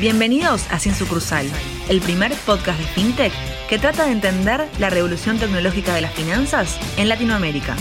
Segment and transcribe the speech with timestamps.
[0.00, 1.44] Bienvenidos a Sin Sucursal,
[1.88, 3.32] el primer podcast de FinTech
[3.68, 7.74] que trata de entender la revolución tecnológica de las finanzas en Latinoamérica.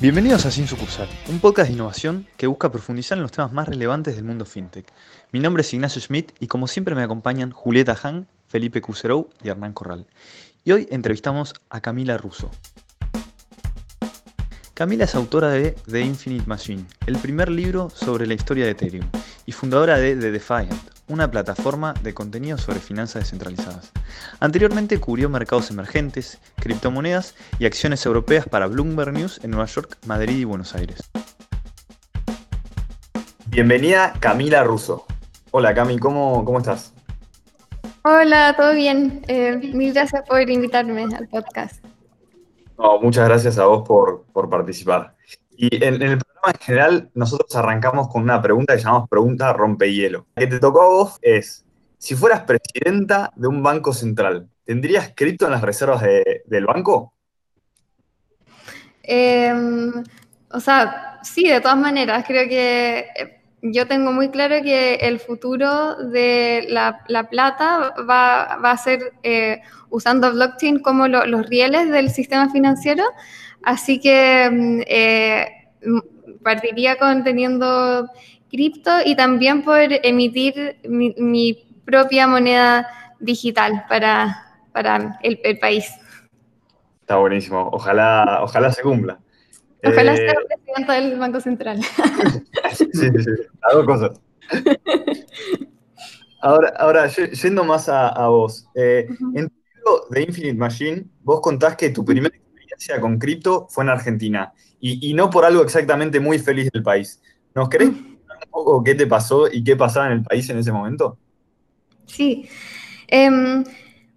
[0.00, 3.68] Bienvenidos a Sin Sucursal, un podcast de innovación que busca profundizar en los temas más
[3.68, 4.92] relevantes del mundo FinTech.
[5.30, 9.48] Mi nombre es Ignacio Schmidt y como siempre me acompañan Julieta Han, Felipe Cuserou y
[9.48, 10.08] Hernán Corral.
[10.64, 12.50] Y hoy entrevistamos a Camila Russo.
[14.74, 19.06] Camila es autora de The Infinite Machine, el primer libro sobre la historia de Ethereum,
[19.46, 20.74] y fundadora de The Defiant,
[21.06, 23.92] una plataforma de contenido sobre finanzas descentralizadas.
[24.40, 30.38] Anteriormente cubrió mercados emergentes, criptomonedas y acciones europeas para Bloomberg News en Nueva York, Madrid
[30.38, 31.08] y Buenos Aires.
[33.46, 35.06] Bienvenida Camila Russo.
[35.52, 36.92] Hola Cami, ¿cómo, cómo estás?
[38.02, 39.22] Hola, todo bien.
[39.28, 41.83] Eh, mil gracias por invitarme al podcast
[43.00, 45.14] muchas gracias a vos por, participar.
[45.56, 50.26] Y en, el programa en general, nosotros arrancamos con una pregunta que llamamos pregunta rompehielo.
[50.34, 51.64] La que te tocó a vos es,
[51.98, 57.14] si fueras presidenta de un banco central, ¿tendrías cripto en las reservas del banco?
[59.02, 60.02] Em,
[60.50, 65.18] o sea, sí, de todas maneras, creo que eh, yo tengo muy claro que el
[65.18, 72.50] futuro de la, plata va, a ser eh, usando blockchain como los rieles del sistema
[72.50, 73.04] financiero.
[73.62, 75.48] Así que mm, eh,
[76.42, 78.06] partiría con teniendo
[78.50, 82.86] cripto y también poder emitir mi, propia moneda
[83.18, 85.86] digital para, para el, país.
[87.00, 87.68] Está buenísimo.
[87.72, 89.18] Ojalá, ojalá se cumpla.
[89.86, 91.80] Ojalá sea eh, presidenta del Banco Central.
[92.76, 93.30] sí, sí, sí.
[93.62, 94.20] Hago cosas.
[96.40, 98.66] Ahora, ahora yendo más a, vos.
[98.74, 103.66] Eh, En tu libro de Infinite Machine, vos contás que tu primera experiencia con cripto
[103.70, 107.22] fue en Argentina y, no por algo exactamente muy feliz del país.
[107.54, 110.58] ¿Nos querés contar un poco qué te pasó y qué pasaba en el país en
[110.58, 111.16] ese momento?
[112.04, 112.46] Sí.
[113.06, 113.64] Em,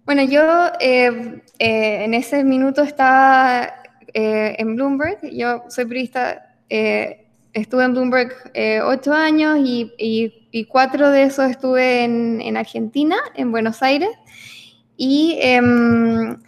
[0.04, 0.42] bueno, yo
[0.80, 3.72] eh, en ese minuto estaba
[4.14, 5.18] eh, en Bloomberg.
[5.30, 12.04] Yo soy periodista, eh, estuve en Bloomberg eh, ocho años y, cuatro de esos estuve
[12.04, 14.10] en, Argentina, en Buenos Aires.
[14.96, 16.38] Y em,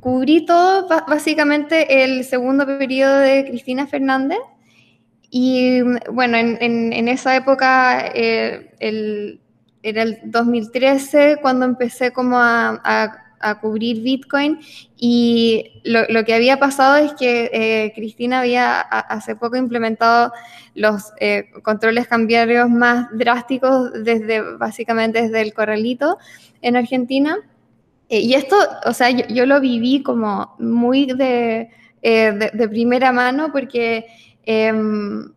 [0.00, 4.40] cubrí todo, básicamente, el segundo periodo de Cristina Fernández.
[5.30, 9.40] Y bueno, en, esa época el,
[9.82, 13.22] era el 2013 cuando empecé como a
[13.60, 14.60] cubrir Bitcoin
[14.96, 20.32] y lo, que había pasado es que eh, Cristina había hace poco implementado
[20.74, 26.18] los eh, controles cambiarios más drásticos desde básicamente desde el corralito
[26.62, 27.36] en Argentina.
[28.08, 31.70] Eh, y esto, o sea, yo, lo viví como muy de,
[32.02, 34.06] de, primera mano porque...
[34.44, 35.32] Em,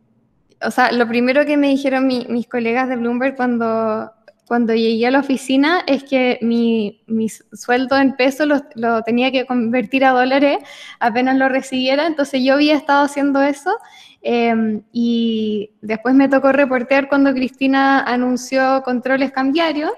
[0.61, 4.11] o sea, lo primero que me dijeron mis colegas de Bloomberg cuando,
[4.47, 9.45] cuando llegué a la oficina es que mi, mi sueldo en pesos lo, tenía que
[9.45, 10.59] convertir a dólares
[10.99, 13.75] apenas lo recibiera, entonces yo había estado haciendo eso
[14.21, 19.91] em, y después me tocó reportear cuando Cristina anunció controles cambiarios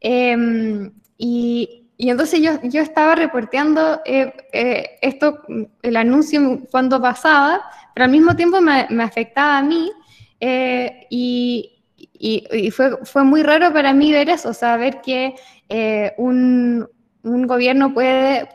[0.00, 5.42] em, y, y, entonces yo, yo estaba reporteando eh, eh, esto,
[5.82, 7.62] el anuncio cuando pasaba,
[7.94, 9.90] pero al mismo tiempo me, me afectaba a mí
[10.44, 11.06] eh,
[12.24, 15.34] y, fue, fue muy raro para mí ver eso, saber que
[15.68, 16.88] eh, un,
[17.24, 18.48] un, gobierno puede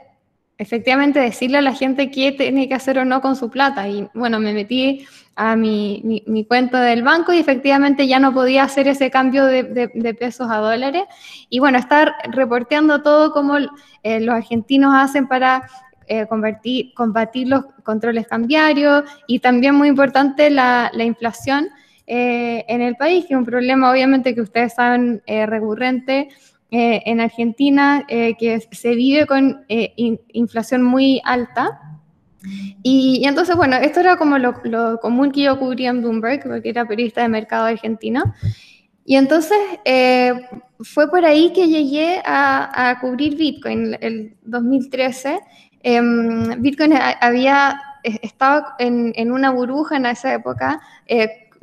[0.57, 3.85] efectivamente decirle a la gente qué tiene que hacer o no con su plata.
[3.89, 5.05] Y bueno, me metí
[5.35, 9.63] a mi, mi, cuenta del banco y efectivamente ya no podía hacer ese cambio de,
[9.93, 11.03] de, pesos a dólares.
[11.49, 15.67] Y bueno, estar reporteando todo como eh, los argentinos hacen para
[16.07, 21.67] eh, convertir, combatir los controles cambiarios y también muy importante la inflación
[22.09, 26.29] eh, en el país, que es un problema obviamente que ustedes saben eh, recurrente
[26.71, 31.81] eh, en Argentina, que se vive con inflación muy alta.
[32.81, 34.53] Y, entonces, bueno, esto era como lo,
[35.01, 38.23] común que yo cubría en Bloomberg, porque era periodista de mercado argentino.
[39.03, 39.57] Y entonces
[40.79, 45.39] fue por ahí que llegué a, cubrir Bitcoin el 2013.
[45.83, 50.79] Em, Bitcoin había estado en, en, una burbuja en esa época,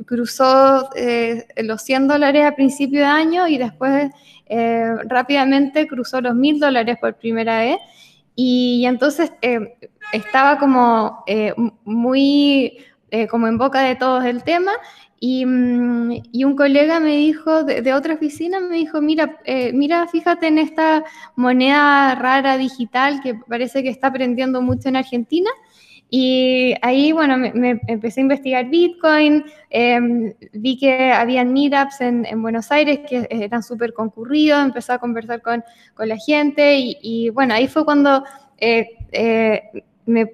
[0.05, 4.11] cruzó eh, los 100 dólares a principio de año y después
[4.47, 7.77] eh, rápidamente cruzó los 1000 dólares por primera vez.
[8.35, 9.77] Y, entonces eh,
[10.11, 11.23] estaba como
[11.85, 12.77] muy
[13.29, 14.73] como en boca de todos el tema.
[15.17, 19.39] Y, mm, y un colega me dijo, de, otra oficina, me dijo, mira,
[19.73, 21.05] mira, fíjate en esta
[21.37, 25.49] moneda rara digital que parece que está aprendiendo mucho en Argentina.
[26.09, 32.41] Y ahí, bueno, me, empecé a investigar Bitcoin, em, vi que habían meetups en, en,
[32.41, 35.63] Buenos Aires que eran súper concurridos, empecé a conversar con,
[35.95, 38.23] con la gente y, bueno, ahí fue cuando
[38.57, 40.31] eh, eh, me,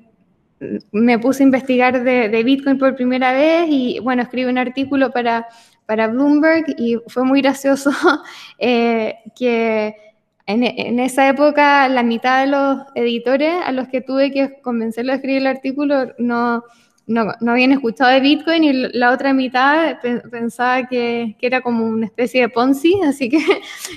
[0.92, 5.12] me, puse a investigar de, de, Bitcoin por primera vez y bueno, escribí un artículo
[5.12, 5.48] para,
[5.86, 7.92] para Bloomberg y fue muy gracioso
[8.60, 9.96] eh, que
[10.48, 15.16] en, esa época la mitad de los editores a los que tuve que convencerlos a
[15.16, 16.64] escribir el artículo no,
[17.08, 19.98] no, no habían escuchado de Bitcoin y la otra mitad
[20.30, 23.40] pensaba que, que, era como una especie de Ponzi, así que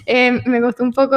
[0.07, 1.17] eh, me costó un poco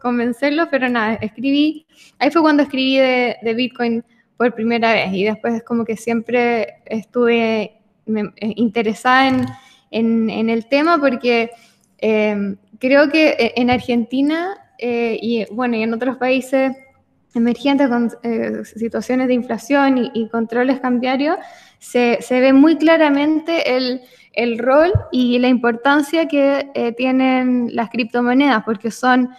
[0.00, 1.86] convencerlos, pero nada, escribí,
[2.18, 4.04] ahí fue cuando escribí de, de Bitcoin
[4.36, 9.46] por primera vez y después es como que siempre estuve eh, interesada en,
[9.90, 11.50] en, en, el tema porque
[11.98, 16.72] eh, creo que en Argentina eh, y bueno, y en otros países
[17.34, 21.36] emergentes con eh, situaciones de inflación y, controles cambiarios,
[21.78, 24.00] se, se, ve muy claramente el,
[24.32, 29.30] el, rol y la importancia que eh, tienen las criptomonedas, porque son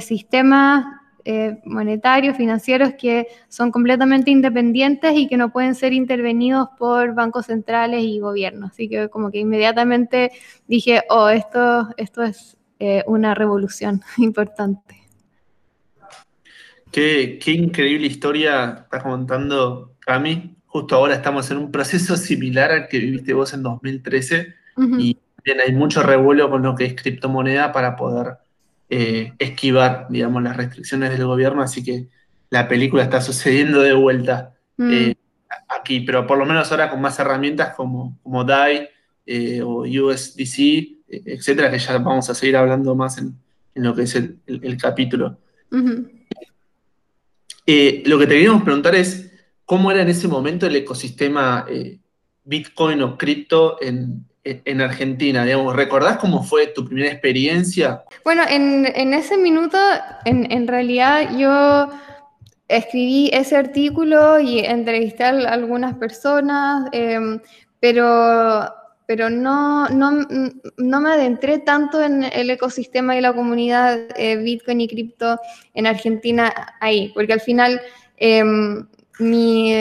[0.00, 0.86] sistemas
[1.64, 8.02] monetarios, financieros que son completamente independientes y que no pueden ser intervenidos por bancos centrales
[8.02, 8.70] y gobiernos.
[8.70, 10.30] Así que como que inmediatamente
[10.66, 15.02] dije, oh, esto, esto es eh, una revolución importante.
[16.90, 20.56] Qué, qué, increíble historia estás contando, Cami.
[20.66, 24.54] Justo ahora estamos en un proceso similar al que viviste vos en 2013
[24.98, 25.16] y
[25.64, 28.38] hay mucho revuelo con lo que es criptomoneda para poder
[28.90, 32.08] eh, esquivar, digamos, las restricciones del gobierno, así que
[32.50, 34.92] la película está sucediendo de vuelta mm.
[34.92, 35.14] eh,
[35.68, 38.90] aquí, pero por lo menos ahora con más herramientas como, como DAI
[39.64, 43.34] o USDC, etcétera, que ya vamos a seguir hablando más en,
[43.74, 45.36] lo que es el, capítulo.
[47.66, 49.30] Eh, lo que te queríamos preguntar es,
[49.64, 51.98] ¿cómo era en ese momento el ecosistema eh,
[52.44, 54.24] Bitcoin o cripto en,
[54.80, 55.44] Argentina?
[55.44, 58.04] Digamos, ¿Recordás cómo fue tu primera experiencia?
[58.24, 59.78] Bueno, en, ese minuto,
[60.24, 61.88] en, realidad yo
[62.68, 67.40] escribí ese artículo y entrevisté a algunas personas, em,
[67.80, 68.72] pero
[69.06, 70.26] pero no, no,
[70.76, 75.38] no, me adentré tanto en el ecosistema y la comunidad eh, Bitcoin y cripto
[75.74, 77.80] en Argentina ahí, porque al final
[78.16, 78.84] em,
[79.20, 79.72] mi,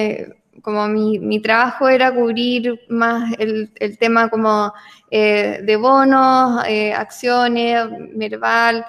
[0.62, 4.72] como mi, mi, trabajo era cubrir más el, el tema como
[5.10, 8.86] eh, de bonos, eh, acciones, Merval,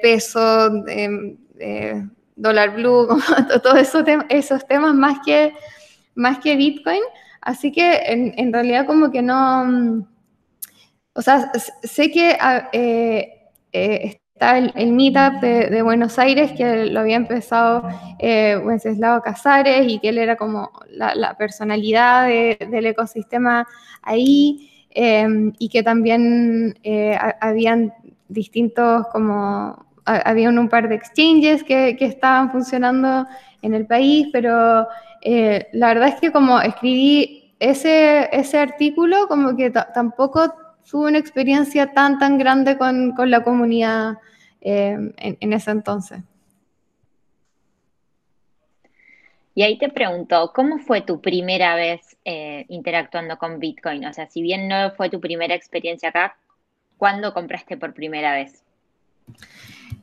[0.00, 1.36] peso, em,
[2.34, 3.08] dólar blue,
[3.62, 5.52] todos esos, esos temas más que,
[6.14, 7.02] más que Bitcoin.
[7.46, 10.04] Así que en, realidad como que no, mm,
[11.14, 11.52] o sea,
[11.84, 13.34] sé que ah, eh,
[13.72, 17.88] eh, está el, Meetup de, Buenos Aires, que lo había empezado
[18.18, 23.64] eh, Wenceslao Casares y que él era como la, personalidad del ecosistema
[24.02, 26.76] ahí em, y que también
[27.40, 27.92] habían
[28.28, 33.24] distintos como, había un par de exchanges que, que estaban funcionando
[33.62, 34.88] en el país, pero
[35.28, 40.54] eh, la verdad es que como escribí ese, ese artículo, como que tampoco
[40.88, 44.18] tuve una experiencia tan, tan grande con, con la comunidad
[44.60, 46.20] eh, en, ese entonces.
[49.56, 54.04] Y ahí te pregunto, ¿cómo fue tu primera vez eh, interactuando con Bitcoin?
[54.04, 56.36] O sea, si bien no fue tu primera experiencia acá,
[56.98, 58.62] ¿cuándo compraste por primera vez?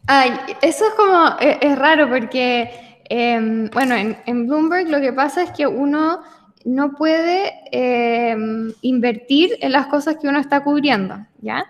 [0.05, 0.31] Ay,
[0.61, 5.51] eso es como, es, es raro porque Em, bueno, en, Bloomberg lo que pasa es
[5.51, 6.21] que uno
[6.65, 11.65] no puede em, invertir en las cosas que uno está cubriendo, ¿ya?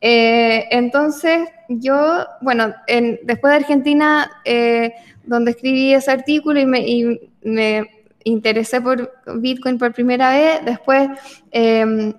[0.00, 2.74] Eh, entonces, yo, bueno,
[3.22, 4.92] después de Argentina, eh,
[5.24, 7.90] donde escribí ese artículo y me,
[8.24, 11.08] interesé por Bitcoin por primera vez, después,
[11.52, 12.16] en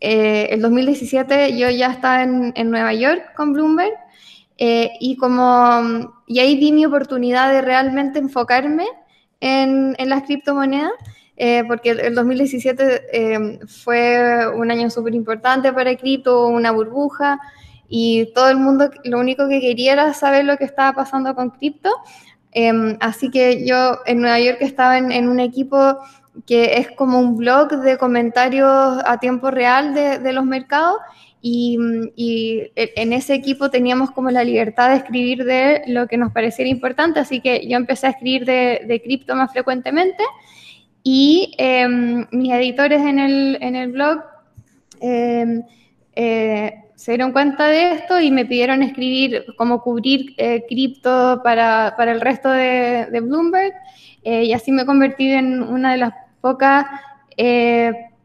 [0.00, 3.94] eh, el 2017, yo ya estaba en, en Nueva York con Bloomberg
[4.56, 8.86] eh, y, como, y ahí vi mi oportunidad de realmente enfocarme
[9.40, 10.92] en, en las criptomonedas,
[11.36, 17.40] eh, porque el 2017 eh, fue un año súper importante para cripto, una burbuja,
[17.88, 21.50] y todo el mundo lo único que quería era saber lo que estaba pasando con
[21.50, 21.90] cripto.
[22.52, 25.98] Em, así que yo en Nueva York estaba en, en, un equipo
[26.46, 28.70] que es como un blog de comentarios
[29.04, 30.98] a tiempo real de, de los mercados
[31.46, 36.70] y, en ese equipo teníamos como la libertad de escribir de lo que nos pareciera
[36.70, 40.24] importante, así que yo empecé a escribir de, cripto más frecuentemente
[41.02, 44.20] y em, mis editores en el, en el blog
[45.02, 45.64] em,
[46.16, 51.92] eh, se dieron cuenta de esto y me pidieron escribir cómo cubrir eh, cripto para,
[51.98, 53.74] para, el resto de, de Bloomberg.
[54.22, 56.86] y así me convertí en una de las pocas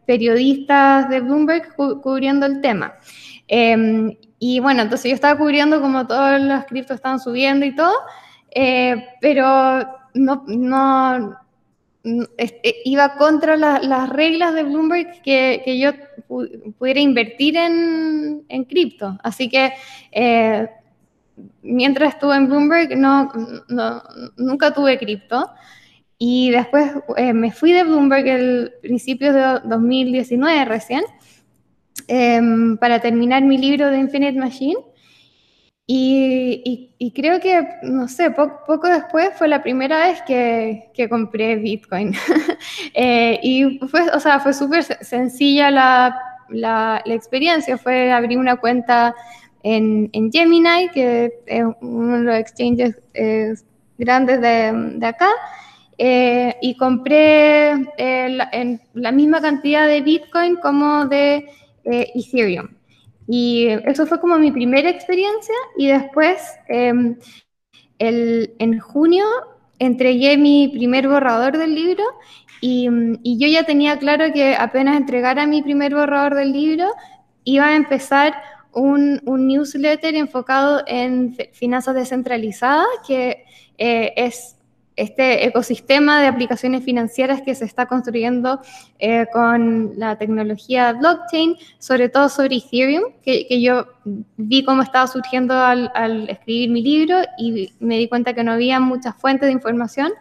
[0.10, 2.96] periodistas de Bloomberg cubriendo el tema.
[3.48, 7.94] Em, y bueno, entonces yo estaba cubriendo como todos los criptos estaban subiendo y todo,
[9.22, 9.86] pero
[10.16, 11.38] no, no
[12.38, 15.92] este, iba contra las reglas de Bloomberg que, yo
[16.80, 19.16] pudiera invertir en, en cripto.
[19.22, 19.74] Así que
[20.12, 20.68] eh,
[21.62, 23.32] mientras estuve en Bloomberg no
[24.38, 25.52] nunca tuve cripto.
[26.22, 31.04] Y después eh, me fui de Bloomberg el principio de 2019 recién
[32.10, 34.76] em, para terminar mi libro de Infinite Machine.
[35.92, 42.14] Y, creo que, no sé, poco después fue la primera vez que, compré Bitcoin.
[42.94, 46.16] Eh, y fue, o sea, fue súper sencilla la,
[46.50, 47.78] la, experiencia.
[47.78, 49.16] Fue abrir una cuenta
[49.64, 53.54] en, en, Gemini, que es uno de los exchanges eh,
[53.98, 55.30] grandes de, de acá.
[56.02, 61.46] Eh, y compré la, en la misma cantidad de Bitcoin como de
[61.84, 62.70] Ethereum.
[63.28, 67.18] Y eso fue como mi primera experiencia y después em,
[68.00, 69.26] el, en junio
[69.78, 72.04] entregué mi primer borrador del libro
[72.62, 72.90] y,
[73.24, 76.88] y, yo ya tenía claro que apenas entregara mi primer borrador del libro
[77.44, 78.34] iba a empezar
[78.72, 83.46] un, un newsletter enfocado en finanzas descentralizadas, que
[83.78, 84.56] eh, es
[85.00, 88.60] este ecosistema de aplicaciones financieras que se está construyendo
[89.00, 93.88] eh, con la tecnología blockchain, sobre todo sobre Ethereum, que, yo
[94.36, 98.80] vi cómo estaba surgiendo al, escribir mi libro y me di cuenta que no había
[98.82, 100.12] muchas fuentes de información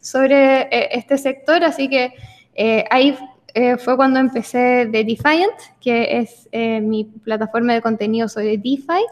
[0.00, 2.14] sobre eh, este sector, así que
[2.54, 3.16] eh, ahí
[3.78, 6.48] fue cuando empecé de Defiant, que es
[6.80, 9.02] mi plataforma de contenido sobre DeFi,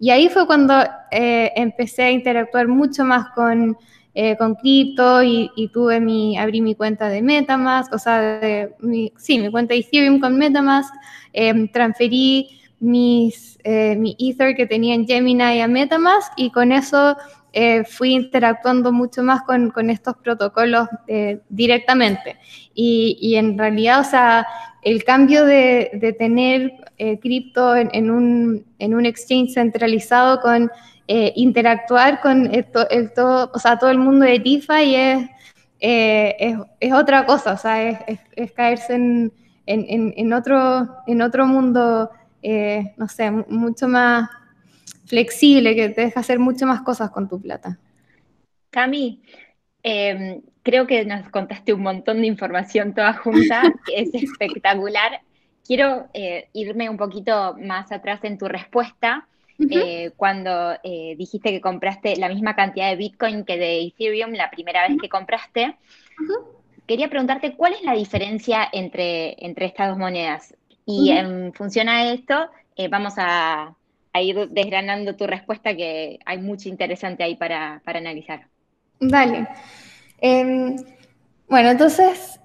[0.00, 0.74] y ahí fue cuando
[1.12, 3.76] empecé a interactuar mucho más con
[4.14, 8.74] eh, con cripto y, tuve mi, abrí mi cuenta de Metamask, o sea, de,
[9.16, 10.94] sí, mi cuenta de Ethereum con Metamask,
[11.32, 17.16] em, transferí mis, eh, mi Ether que tenía en Gemini a Metamask y con eso
[17.54, 20.88] eh, fui interactuando mucho más con, con estos protocolos
[21.48, 22.36] directamente.
[22.74, 24.46] Y, y, en realidad, o sea,
[24.82, 26.72] el cambio de, de tener
[27.20, 30.70] cripto en, un, en un exchange centralizado con
[31.14, 35.28] eh, interactuar con o sea, todo el mundo de DeFi es,
[35.78, 39.30] eh, es, es, otra cosa, o sea, es, es caerse en,
[39.66, 44.30] en, en, otro, en otro mundo, eh, no sé, mucho más
[45.04, 47.78] flexible, que te deja hacer mucho más cosas con tu plata.
[48.70, 49.20] Cami,
[49.82, 55.20] em, creo que nos contaste un montón de información toda junta, que es espectacular.
[55.66, 56.08] Quiero
[56.54, 59.28] irme un poquito más atrás en tu respuesta
[59.70, 64.50] eh, cuando eh, dijiste que compraste la misma cantidad de Bitcoin que de Ethereum la
[64.50, 65.76] primera vez que compraste.
[66.86, 70.54] Quería preguntarte cuál es la diferencia entre, entre estas dos monedas.
[70.84, 73.74] Y en función a esto, eh, vamos a,
[74.14, 78.46] ir desgranando tu respuesta, que hay mucho interesante ahí para, analizar.
[79.00, 79.48] Dale.
[80.20, 80.76] Em,
[81.48, 82.38] bueno, entonces,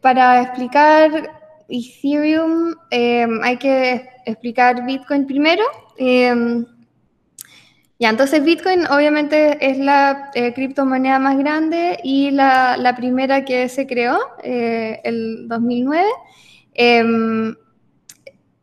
[0.00, 5.64] para explicar Ethereum, em, hay que explicar Bitcoin primero.
[8.00, 13.86] Ya, entonces Bitcoin obviamente es la eh, criptomoneda más grande y la, primera que se
[13.86, 16.04] creó, eh, el 2009.
[16.74, 17.54] Em,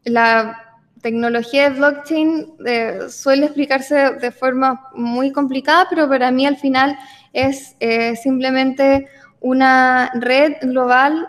[0.04, 0.58] la
[1.02, 6.98] tecnología de blockchain eh, suele explicarse de forma muy complicada, pero para mí al final
[7.34, 7.76] es
[8.22, 9.08] simplemente
[9.40, 11.28] una red global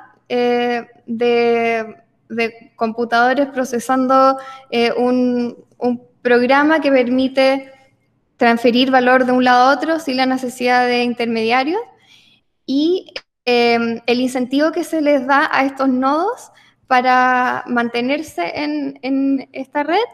[1.06, 2.02] de
[2.76, 4.38] computadores procesando
[4.70, 5.56] eh, un,
[6.22, 7.72] programa que permite
[8.36, 11.80] transferir valor de un lado a otro sin la necesidad de intermediarios.
[12.64, 13.12] Y
[13.44, 16.52] em, el incentivo que se les da a estos nodos
[16.86, 20.06] para mantenerse en, esta red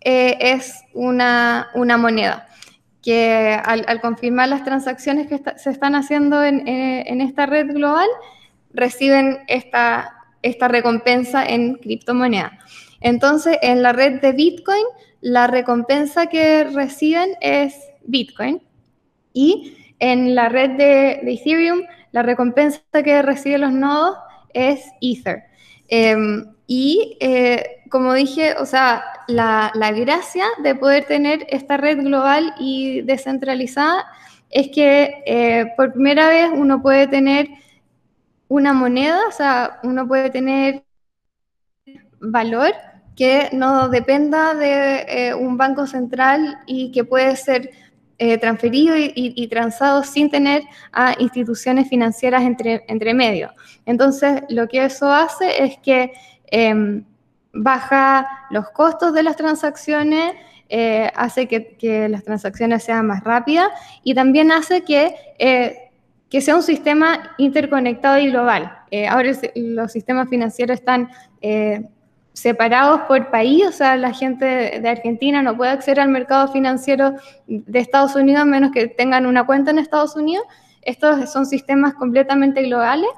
[0.00, 2.46] eh, es una, moneda
[3.02, 8.08] que al, confirmar las transacciones que se están haciendo en, en, esta red global,
[8.72, 12.58] reciben esta, esta recompensa en criptomoneda.
[13.00, 14.84] Entonces, en la red de Bitcoin,
[15.20, 18.62] la recompensa que reciben es Bitcoin
[19.32, 24.16] y en la red de, Ethereum, la recompensa que reciben los nodos
[24.54, 25.44] es Ether.
[25.88, 32.54] Em, y eh, como dije, o sea, la, gracia de poder tener esta red global
[32.58, 34.06] y descentralizada
[34.50, 37.48] es que eh, por primera vez uno puede tener
[38.48, 40.84] una moneda, o sea, uno puede tener
[42.20, 42.72] valor
[43.16, 47.70] que no dependa de un banco central y que puede ser
[48.40, 50.62] transferido y, transado sin tener
[50.92, 53.52] a instituciones financieras entre, medio.
[53.86, 56.12] Entonces, lo que eso hace es que
[56.46, 57.04] em,
[57.52, 60.34] baja los costos de las transacciones,
[60.68, 63.68] eh, hace que, las transacciones sean más rápidas
[64.02, 65.87] y también hace que, eh,
[66.28, 68.78] que sea un sistema interconectado y global.
[68.90, 71.08] Eh, ahora los sistemas financieros están
[72.38, 74.44] separados por país, o sea, la gente
[74.80, 77.14] de Argentina no puede acceder al mercado financiero
[77.48, 80.44] de Estados Unidos a menos que tengan una cuenta en Estados Unidos.
[80.82, 83.08] Estos son sistemas completamente globales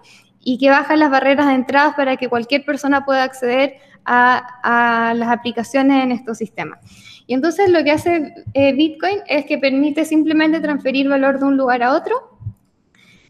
[0.43, 3.75] y que bajan las barreras de entrada para que cualquier persona pueda acceder
[4.07, 6.81] a, las aplicaciones en estos sistemas.
[7.27, 11.59] Y entonces lo que hace eh, Bitcoin es que permite simplemente transferir valor de un
[11.59, 12.30] lugar a otro.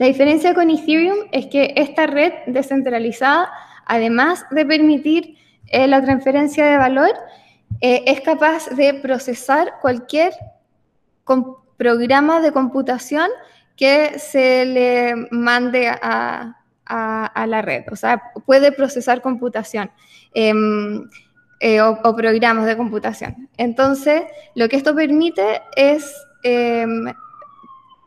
[0.01, 3.53] La diferencia con Ethereum es que esta red descentralizada,
[3.85, 7.11] además de permitir eh, la transferencia de valor,
[7.83, 10.33] eh, es capaz de procesar cualquier
[11.77, 13.29] programa de computación
[13.77, 19.91] que se le mande a, a, la red, o sea, puede procesar computación
[20.33, 21.11] em,
[21.61, 23.51] eh, o, programas de computación.
[23.59, 24.23] Entonces,
[24.55, 26.11] lo que esto permite es
[26.43, 27.13] em,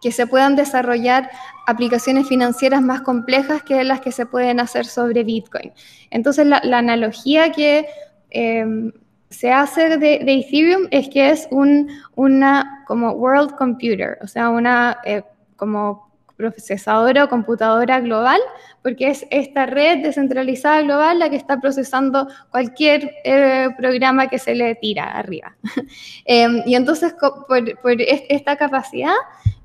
[0.01, 1.29] que se puedan desarrollar
[1.65, 5.71] aplicaciones financieras más complejas que las que se pueden hacer sobre Bitcoin.
[6.11, 7.87] Entonces, la, analogía que
[8.29, 8.91] em,
[9.29, 14.97] se hace de, Ethereum es que es un, una como world computer, o sea, una
[15.05, 15.23] eh,
[15.55, 18.39] como procesadora o computadora global,
[18.81, 24.55] porque es esta red descentralizada global la que está procesando cualquier eh, programa que se
[24.55, 25.55] le tira arriba.
[26.25, 29.15] Em, y entonces, por, esta capacidad,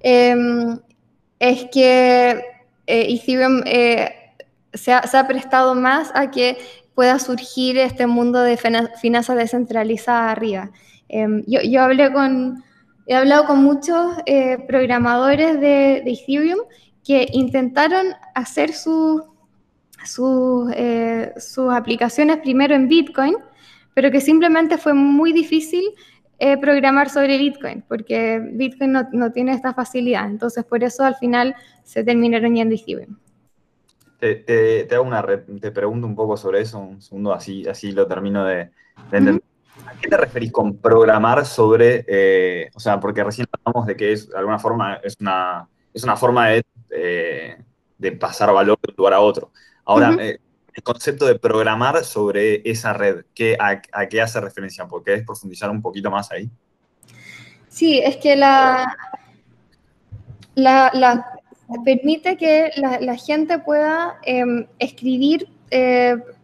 [0.00, 0.78] em,
[1.38, 2.30] es que
[2.86, 4.14] eh, Ethereum eh,
[4.72, 6.58] se, ha, prestado más a que
[6.94, 10.70] pueda surgir este mundo de finanzas descentralizadas arriba.
[11.08, 12.62] Em, yo, hablé con
[13.10, 16.58] He hablado con muchos eh, programadores de, Ethereum
[17.02, 18.72] que intentaron hacer
[20.74, 23.36] eh, sus aplicaciones primero en Bitcoin,
[23.94, 25.84] pero que simplemente fue muy difícil
[26.40, 30.26] eh, programar sobre Bitcoin, porque Bitcoin no, tiene esta facilidad.
[30.26, 33.16] Entonces, por eso al final se terminaron yendo Ethereum.
[34.20, 35.24] Te, hago una
[35.60, 38.70] te pregunto un poco sobre eso, un segundo, así, así lo termino de,
[39.12, 39.42] entender.
[39.86, 44.12] ¿A qué te referís con programar sobre, eh, o sea, porque recién hablamos de que
[44.12, 47.56] es, de alguna forma, es una, es una forma de, eh,
[47.96, 49.50] de pasar valor de un lugar a otro.
[49.84, 50.16] Ahora,
[50.74, 54.86] el concepto de programar sobre esa red, ¿qué, a, qué hace referencia?
[54.86, 56.48] ¿Puedes profundizar un poquito más ahí?
[57.68, 58.96] Sí, es que la,
[61.84, 65.48] permite que la, gente pueda em, escribir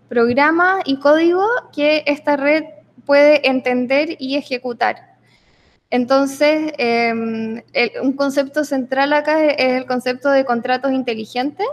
[0.08, 2.64] programas y código que esta red
[3.04, 5.14] puede entender y ejecutar.
[5.90, 7.62] Entonces, em,
[8.02, 11.66] un concepto central acá es el concepto de contratos inteligentes,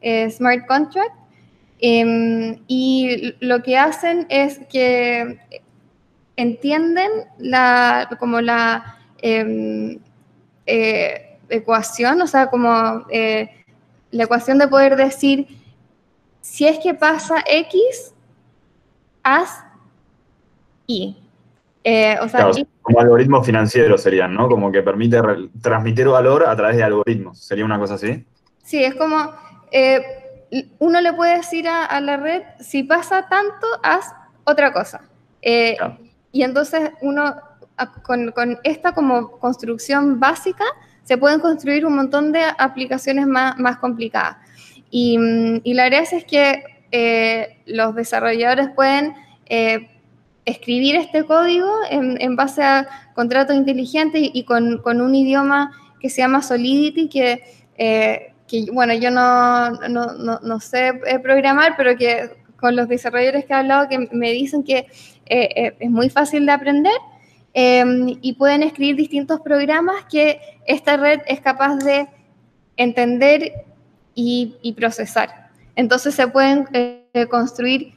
[0.00, 1.14] eh, smart contract,
[1.80, 5.38] em, y lo que hacen es que
[6.36, 9.98] entienden la, como la em,
[10.66, 13.50] eh, ecuación, o sea, como eh,
[14.10, 15.46] la ecuación de poder decir,
[16.40, 18.14] si es que pasa X,
[19.22, 19.64] haz
[21.84, 22.18] eh,
[22.82, 24.48] como algoritmos financieros serían, ¿no?
[24.48, 25.18] Como que permite
[25.62, 27.38] transmitir valor a través de algoritmos.
[27.38, 28.24] ¿Sería una cosa así?
[28.62, 29.32] Sí, es como
[29.70, 30.29] eh,
[30.78, 34.12] uno le puede decir a, la red, si pasa tanto, haz
[34.44, 35.02] otra cosa.
[35.42, 35.76] Eh,
[36.32, 37.36] y entonces uno,
[38.02, 40.64] con, esta como construcción básica,
[41.02, 44.36] se pueden construir un montón de aplicaciones más, más complicadas.
[44.90, 45.18] Y,
[45.62, 49.14] y, la gracia es que los desarrolladores pueden
[50.44, 56.42] escribir este código en, base a contratos inteligentes y, con, un idioma que se llama
[56.42, 63.52] Solidity, que, eh, bueno, yo no, sé eh, programar, pero que con los desarrolladores que
[63.52, 64.86] he hablado que me dicen que
[65.26, 66.92] eh, es muy fácil de aprender
[67.54, 72.08] em, y pueden escribir distintos programas que esta red es capaz de
[72.76, 73.52] entender
[74.14, 75.50] y, procesar.
[75.76, 76.66] Entonces se pueden
[77.30, 77.94] construir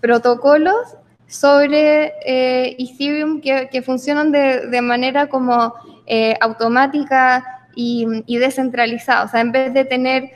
[0.00, 0.96] protocolos
[1.26, 5.74] sobre eh, Ethereum que, funcionan de, manera como
[6.06, 9.24] eh, automática y, descentralizada.
[9.24, 10.32] O sea, en vez de tener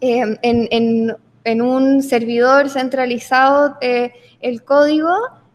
[0.00, 5.10] em, en, un servidor centralizado eh, el código,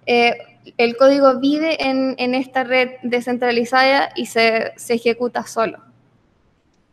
[0.06, 5.80] el código vive en, esta red descentralizada y se, ejecuta solo.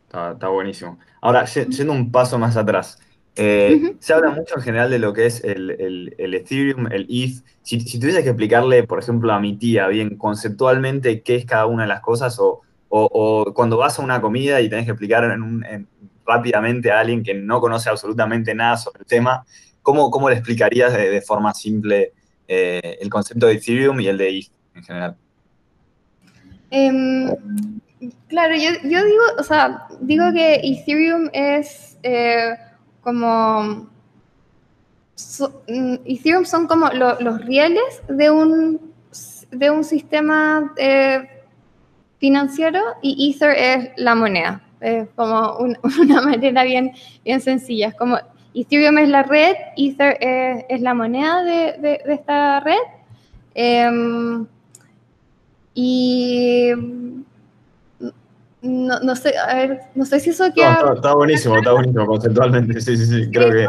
[0.07, 0.97] Está, buenísimo.
[1.21, 2.99] Ahora, yendo un paso más atrás,
[3.41, 7.41] Eh, se habla mucho en general de lo que es el, Ethereum, el ETH.
[7.61, 11.65] Si, si, tuvieses que explicarle, por ejemplo, a mi tía bien conceptualmente qué es cada
[11.65, 15.23] una de las cosas, o, cuando vas a una comida y tenés que explicar
[16.25, 19.45] rápidamente a alguien que no conoce absolutamente nada sobre el tema,
[19.81, 22.13] ¿cómo, cómo le explicarías de, forma simple
[22.47, 25.17] eh, el concepto de Ethereum y el de ETH en general?
[26.71, 27.35] Em,
[28.27, 32.55] claro, yo, yo, digo, o sea, digo que Ethereum es eh,
[33.01, 33.89] como...
[35.67, 38.79] Mm, Ethereum son como los rieles de un,
[39.51, 41.38] de un sistema eh,
[42.19, 44.61] financiero y Ether es la moneda.
[44.79, 45.57] Es como
[46.01, 46.91] una manera bien,
[47.25, 47.89] bien sencilla.
[47.89, 48.17] Es como
[48.53, 50.17] Ethereum es la red, Ether
[50.69, 52.77] es, la moneda de, esta red.
[53.55, 54.45] Em,
[55.73, 56.71] y
[58.61, 60.93] no, no, sé, a ver, no sé si eso queda...
[60.95, 63.67] está, buenísimo, está buenísimo conceptualmente, sí, sí, sí, creo que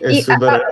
[0.00, 0.62] es súper...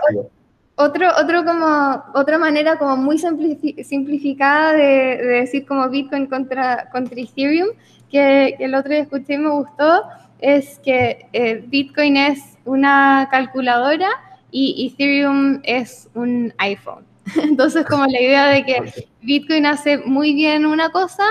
[0.77, 7.21] Otro, otro como, otra manera como muy simplificada de, de, decir como Bitcoin contra, contra
[7.21, 7.69] Ethereum,
[8.11, 10.03] que, que el otro día escuché y me gustó,
[10.41, 14.09] es que eh, Bitcoin es una calculadora
[14.51, 17.05] y Ethereum es un iPhone.
[17.43, 21.25] Entonces, como la idea de que Bitcoin hace muy bien una cosa,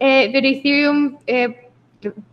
[0.00, 1.70] eh, pero Ethereum eh,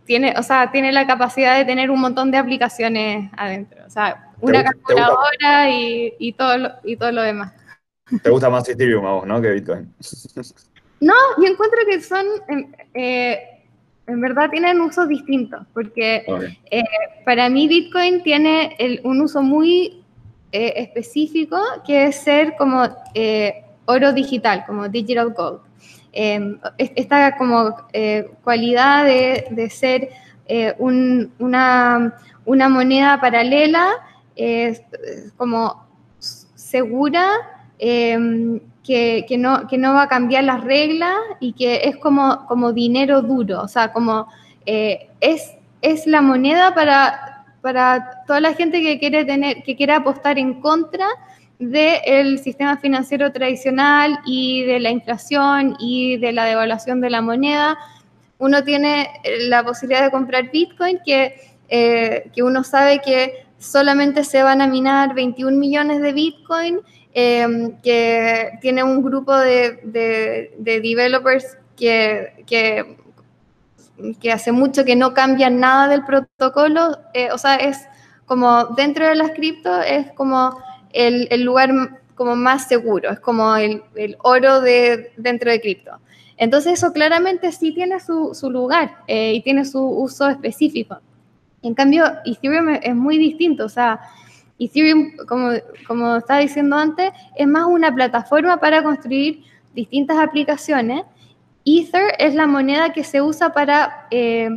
[0.06, 3.82] tiene, o sea, tiene la capacidad de tener un montón de aplicaciones adentro.
[3.86, 7.52] O sea, una calculadora y, todo lo, y todo lo demás.
[8.22, 9.40] ¿Te gusta más Ethereum a vos, no?
[9.40, 9.92] Que Bitcoin.
[11.00, 12.24] No, yo encuentro que son,
[12.94, 13.38] eh,
[14.06, 16.24] en verdad tienen usos distintos, porque
[17.26, 20.02] para mí Bitcoin tiene un uso muy
[20.50, 22.88] específico, que es ser como
[23.84, 25.60] oro digital, como digital gold.
[26.16, 30.10] Em, esta como eh, cualidad de, ser
[30.46, 33.94] eh, una, una, moneda paralela,
[35.36, 35.86] como
[36.54, 37.30] segura,
[37.78, 42.46] em, que, que, no, que no va a cambiar las reglas y que es como,
[42.46, 44.28] como dinero duro, o sea, como
[44.66, 49.96] eh, es, es la moneda para, para toda la gente que quiere, tener, que quiera
[49.96, 51.06] apostar en contra
[51.58, 57.78] del sistema financiero tradicional y de la inflación y de la devaluación de la moneda.
[58.38, 59.08] Uno tiene
[59.48, 61.34] la posibilidad de comprar Bitcoin, que,
[61.68, 66.80] eh, que uno sabe que solamente se van a minar 21 millones de Bitcoin,
[67.14, 72.96] em, que tiene un grupo de, de, developers que, que,
[74.32, 76.98] hace mucho que no cambian nada del protocolo.
[77.14, 77.86] Eh, o sea, es
[78.26, 80.58] como dentro de las cripto, es como
[80.92, 81.70] el, lugar
[82.14, 83.82] como más seguro, es como el,
[84.22, 85.92] oro de, dentro de cripto.
[86.36, 90.98] Entonces eso claramente sí tiene su, lugar eh, y tiene su uso específico.
[91.64, 94.00] En cambio, Ethereum es muy distinto, o sea,
[94.58, 95.50] Ethereum, como,
[95.86, 99.42] como estaba diciendo antes, es más una plataforma para construir
[99.74, 101.02] distintas aplicaciones.
[101.64, 104.06] Ether es la moneda que se usa para...
[104.10, 104.50] Eh,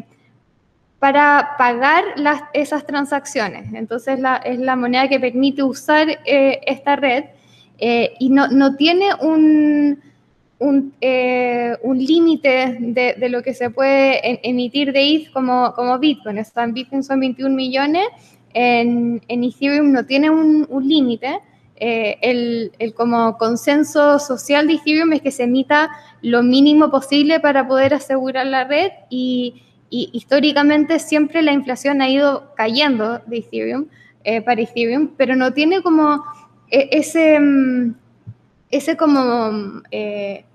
[0.99, 3.71] para pagar las, esas transacciones.
[3.71, 7.25] Entonces es la moneda que permite usar eh, esta red
[7.77, 10.01] eh, y no, no, tiene un,
[10.59, 15.99] un, eh, un límite de, de, lo que se puede emitir de ETH como, como
[15.99, 16.37] Bitcoin.
[16.37, 18.07] en Bitcoin son 21 millones,
[18.53, 21.39] en, en Ethereum no tiene un, límite.
[21.75, 25.91] el, el, como consenso social de Ethereum es que se emita
[26.21, 32.09] lo mínimo posible para poder asegurar la red y y históricamente siempre la inflación ha
[32.09, 33.87] ido cayendo de Ethereum,
[34.23, 36.23] eh, para Ethereum, pero no tiene como
[36.69, 37.95] ese, mm,
[38.69, 40.45] ese como eh,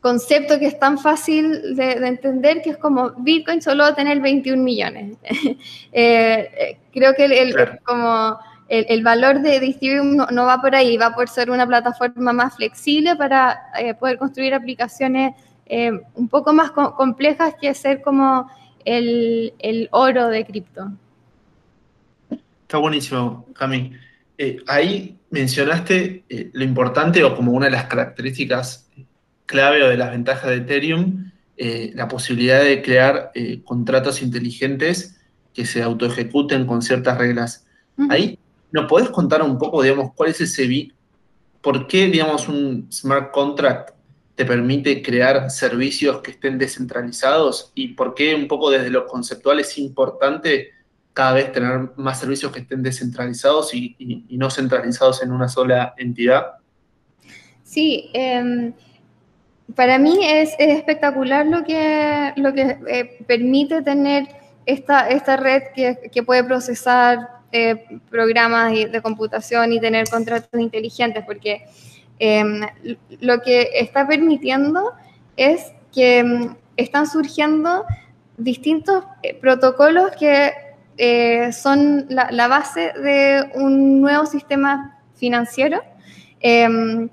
[0.00, 4.20] concepto que es tan fácil de, entender, que es como Bitcoin solo va a tener
[4.20, 5.16] 21 millones.
[5.94, 11.28] Eh, creo que el, como el, valor de, Ethereum no, va por ahí, va por
[11.28, 13.60] ser una plataforma más flexible para
[14.00, 15.34] poder construir aplicaciones
[15.74, 18.46] eh, un poco más complejas que ser como
[18.84, 20.92] el, oro de cripto.
[22.62, 23.92] Está buenísimo, Cami.
[24.36, 28.88] Eh, ahí mencionaste eh, lo importante o como una de las características
[29.46, 31.30] clave o de las ventajas de Ethereum,
[31.94, 33.30] la posibilidad de crear
[33.64, 35.20] contratos inteligentes
[35.54, 37.66] que se autoejecuten con ciertas reglas.
[38.08, 38.38] Ahí,
[38.72, 40.90] ¿nos podés contar un poco, digamos, cuál es ese,
[41.60, 43.90] por qué, digamos, un smart contract
[44.34, 49.60] te permite crear servicios que estén descentralizados y por qué un poco desde lo conceptual
[49.60, 50.70] es importante
[51.12, 53.96] cada vez tener más servicios que estén descentralizados y,
[54.30, 56.54] no centralizados en una sola entidad?
[57.64, 58.72] Sí, em,
[59.74, 64.28] para mí es, espectacular lo que, lo que eh, permite tener
[64.66, 71.64] esta, esta red que, puede procesar eh, programas de computación y tener contratos inteligentes, porque
[72.18, 72.60] em,
[73.20, 74.92] lo que está permitiendo
[75.36, 77.84] es que em, están surgiendo
[78.38, 80.52] distintos eh, protocolos que
[80.96, 85.82] eh, son la, base de un nuevo sistema financiero.
[86.40, 87.08] Em,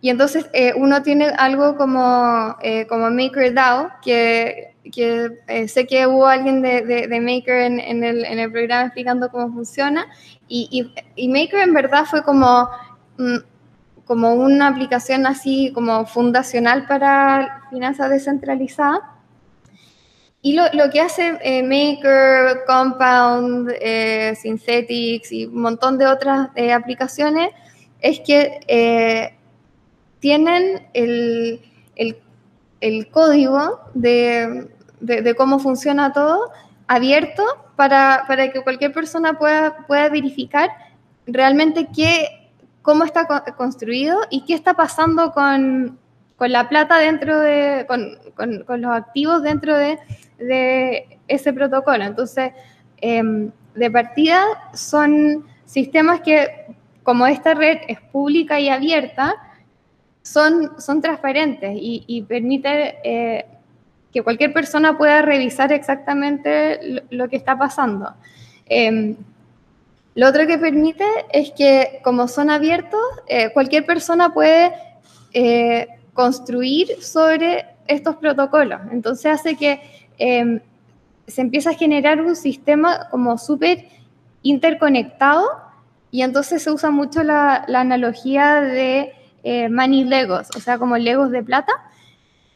[0.00, 2.56] y entonces uno tiene algo como,
[2.88, 8.24] como MakerDAO, que que eh, sé que hubo alguien de, de, Maker en, en, el,
[8.24, 10.06] en, el, programa explicando cómo funciona,
[10.46, 12.68] y, y, Maker en verdad fue como,
[13.18, 13.36] mm,
[14.04, 19.00] como una aplicación así como fundacional para finanzas descentralizadas.
[20.40, 27.50] Y lo, que hace eh, Maker, Compound, eh, Synthetics y un montón de otras aplicaciones
[28.00, 29.34] es que
[30.20, 31.60] tienen el,
[32.80, 34.68] el, código de,
[35.00, 36.52] de, cómo funciona todo
[36.86, 37.44] abierto
[37.76, 40.70] para, para, que cualquier persona pueda, pueda verificar
[41.26, 42.50] realmente qué,
[42.82, 45.98] cómo está construido y qué está pasando con,
[46.36, 49.98] con la plata dentro de, con, con, los activos dentro de,
[50.38, 52.04] de ese protocolo.
[52.04, 52.52] Entonces,
[53.00, 54.42] em, de partida
[54.74, 56.48] son sistemas que,
[57.02, 59.36] como esta red es pública y abierta,
[60.22, 63.46] son, son transparentes y, y permite eh,
[64.12, 68.14] que cualquier persona pueda revisar exactamente lo, que está pasando.
[68.66, 69.16] Em,
[70.14, 74.72] lo otro que permite es que como son abiertos, eh, cualquier persona puede
[75.32, 78.80] eh, construir sobre estos protocolos.
[78.90, 79.80] Entonces hace que
[80.18, 80.60] em,
[81.26, 83.86] se empieza a generar un sistema como súper
[84.42, 85.46] interconectado
[86.10, 91.30] y entonces se usa mucho la, analogía de eh, money legos, o sea, como legos
[91.30, 91.72] de plata,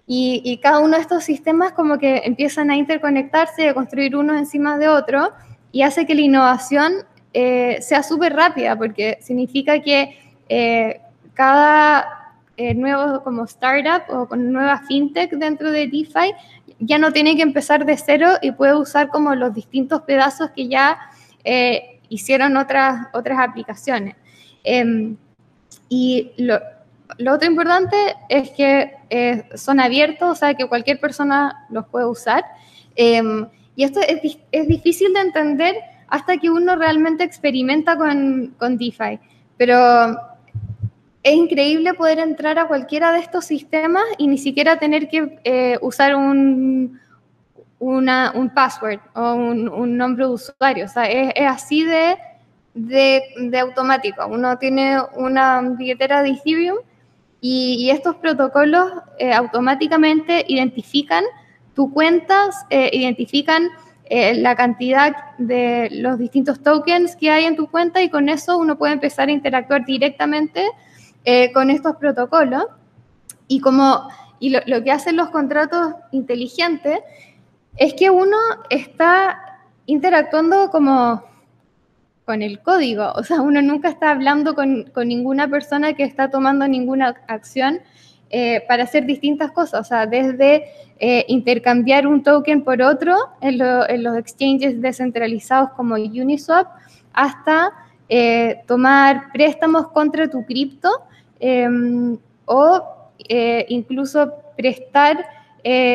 [0.06, 4.76] y, cada uno de estos sistemas como que empiezan a interconectarse, a construir uno encima
[4.76, 5.30] de otro,
[5.70, 6.92] y hace que la innovación
[7.32, 11.00] eh, sea súper rápida, porque significa que eh,
[11.34, 16.34] cada eh, nuevo como startup o con nueva fintech dentro de DeFi
[16.84, 20.68] ya no tiene que empezar de cero y puede usar como los distintos pedazos que
[20.68, 20.98] ya
[22.08, 24.16] hicieron otras, otras aplicaciones.
[24.64, 25.16] Em,
[25.88, 26.60] y lo,
[27.18, 27.96] lo otro importante
[28.28, 32.44] es que eh, son abiertos, o sea, que cualquier persona los puede usar.
[32.96, 35.76] Em, y esto es, es, difícil de entender
[36.08, 39.18] hasta que uno realmente experimenta con, con DeFi.
[39.56, 40.16] Pero
[41.22, 45.78] es increíble poder entrar a cualquiera de estos sistemas y ni siquiera tener que eh,
[45.80, 47.00] usar un,
[47.78, 50.84] una, un password o un, un, nombre de usuario.
[50.86, 52.16] O sea, es, es así de,
[52.74, 54.26] de, de, automático.
[54.26, 56.78] Uno tiene una billetera de Ethereum
[57.40, 61.24] y, estos protocolos eh, automáticamente identifican
[61.74, 63.68] tus cuentas, eh, identifican
[64.04, 68.58] eh, la cantidad de los distintos tokens que hay en tu cuenta y con eso
[68.58, 70.68] uno puede empezar a interactuar directamente
[71.54, 72.64] con estos protocolos.
[73.48, 74.08] Y, como,
[74.40, 77.00] y lo, lo que hacen los contratos inteligentes
[77.76, 78.36] es que uno
[78.70, 81.22] está interactuando como
[82.24, 83.12] con el código.
[83.14, 87.80] O sea, uno nunca está hablando con, ninguna persona que está tomando ninguna acción
[88.30, 89.80] eh, para hacer distintas cosas.
[89.80, 90.64] O sea, desde
[90.98, 96.68] eh, intercambiar un token por otro en, los exchanges descentralizados como Uniswap,
[97.12, 97.72] hasta
[98.08, 100.88] eh, tomar préstamos contra tu cripto
[101.42, 102.80] em, o
[103.68, 105.24] incluso prestar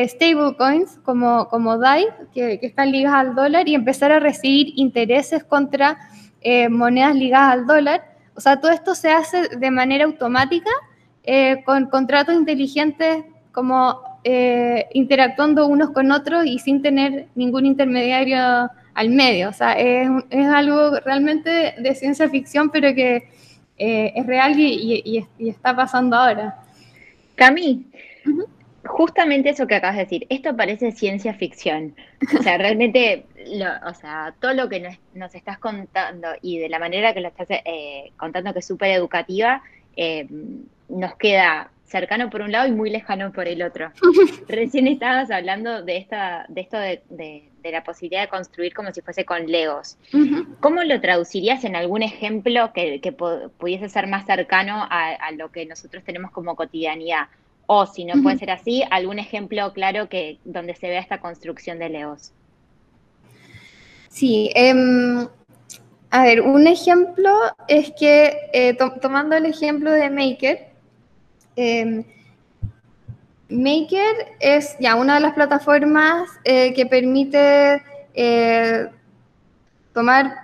[0.06, 5.44] stablecoins como, como DAI, que, que, están ligadas al dólar, y empezar a recibir intereses
[5.44, 5.98] contra
[6.40, 8.04] eh, monedas ligadas al dólar.
[8.36, 10.70] O sea, todo esto se hace de manera automática
[11.24, 18.70] eh, con contratos inteligentes como eh, interactuando unos con otros y sin tener ningún intermediario
[18.94, 19.48] al medio.
[19.48, 23.28] O sea, es, es algo realmente de ciencia ficción, pero que
[23.78, 26.56] es real y, y, está pasando ahora.
[27.36, 27.86] Cami,
[28.84, 31.94] justamente eso que acabas de decir, esto parece ciencia ficción.
[32.38, 33.26] O sea, realmente,
[33.86, 34.80] o sea, todo lo que
[35.14, 38.90] nos, estás contando y de la manera que lo estás eh, contando, que es súper
[38.90, 39.62] educativa,
[39.96, 40.26] eh,
[40.88, 43.92] nos queda cercano por un lado y muy lejano por el otro.
[44.48, 49.24] Recién estabas hablando de, esta, de esto de, la posibilidad de construir como si fuese
[49.24, 49.96] con Legos.
[50.60, 53.14] ¿Cómo lo traducirías en algún ejemplo que,
[53.58, 57.28] pudiese ser más cercano a lo que nosotros tenemos como cotidianidad?
[57.70, 61.78] O si no puede ser así, algún ejemplo claro que donde se vea esta construcción
[61.78, 62.32] de Leos.
[64.08, 65.28] Sí, em,
[66.10, 67.30] a ver, un ejemplo
[67.68, 70.68] es que, eh, tomando el ejemplo de Maker,
[71.56, 72.04] em,
[73.50, 77.82] Maker es ya una de las plataformas eh, que permite
[78.14, 78.88] eh,
[79.94, 80.34] tomar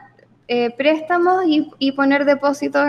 [0.48, 2.86] eh, préstamos y, poner depósitos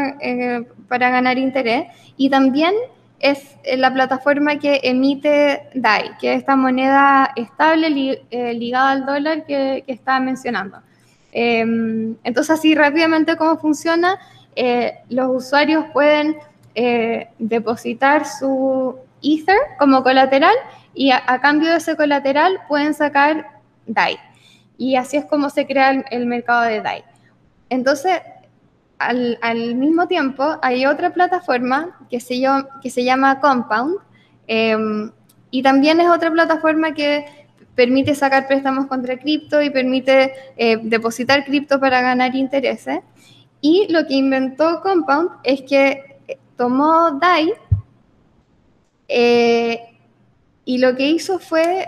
[0.88, 1.88] para ganar interés.
[2.18, 2.74] Y también
[3.20, 7.90] es la plataforma que emite DAI, que es esta moneda estable
[8.54, 10.80] ligada al dólar que, que estaba mencionando.
[11.32, 14.18] Em, entonces, así rápidamente cómo funciona,
[15.10, 16.38] los usuarios pueden
[17.40, 20.56] depositar su Ether como colateral
[20.94, 24.18] y a, cambio de ese colateral pueden sacar DAI.
[24.78, 27.04] Y así es como se crea el, mercado de DAI.
[27.70, 28.22] Entonces,
[28.98, 33.98] al, mismo tiempo, hay otra plataforma que se, llama Compound
[34.48, 35.12] em,
[35.52, 37.26] y también es otra plataforma que
[37.76, 43.00] permite sacar préstamos contra cripto y permite eh, depositar cripto para ganar intereses.
[43.60, 46.16] Y lo que inventó Compound es que
[46.56, 47.54] tomó DAI
[49.08, 49.98] eh,
[50.66, 51.88] y lo que hizo fue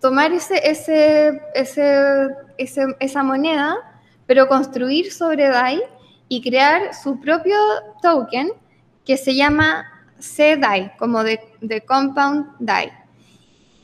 [0.00, 1.40] tomar ese,
[2.98, 3.76] esa moneda,
[4.26, 5.82] pero construir sobre DAI
[6.28, 7.56] y crear su propio
[8.02, 8.52] token
[9.04, 9.86] que se llama
[10.18, 11.40] CDAI, como de,
[11.86, 12.92] Compound DAI.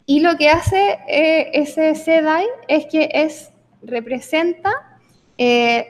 [0.07, 3.51] Y lo que hace eh, ese CDAI es que es,
[3.83, 4.99] representa
[5.39, 5.87] eh,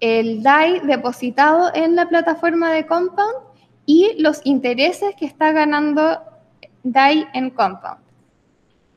[0.00, 3.53] el DAI depositado en la plataforma de Compound
[3.86, 6.20] y los intereses que está ganando
[6.82, 8.00] DAI en Compound.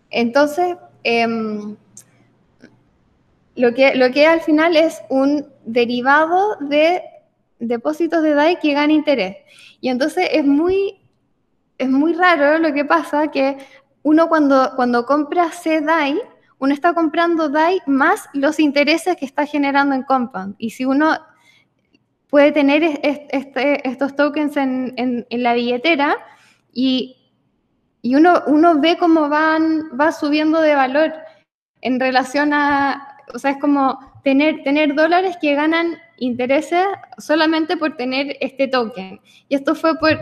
[0.10, 1.76] Entonces, em,
[3.56, 7.04] lo, que, lo que al final es un derivado de
[7.60, 9.38] depósitos de DAI que gana interés.
[9.82, 11.00] Y entonces es muy,
[11.78, 13.58] es muy raro lo que pasa, que
[14.04, 16.20] uno cuando, cuando compra CDAI,
[16.60, 20.56] uno está comprando DAI más los intereses que está generando en Compound.
[20.58, 21.18] Y si uno
[22.30, 26.18] puede tener este, estos tokens en, la billetera
[26.74, 27.16] y,
[28.04, 31.14] uno, uno, ve cómo van, va subiendo de valor
[31.82, 36.86] en relación a, o sea, es como tener, tener dólares que ganan intereses
[37.18, 39.20] solamente por tener este token.
[39.50, 40.18] Y esto fue por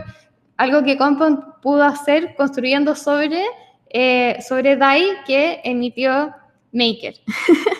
[0.56, 3.44] algo que Compound pudo hacer construyendo sobre,
[3.90, 6.34] eh, sobre DAI que emitió
[6.76, 7.14] Maker.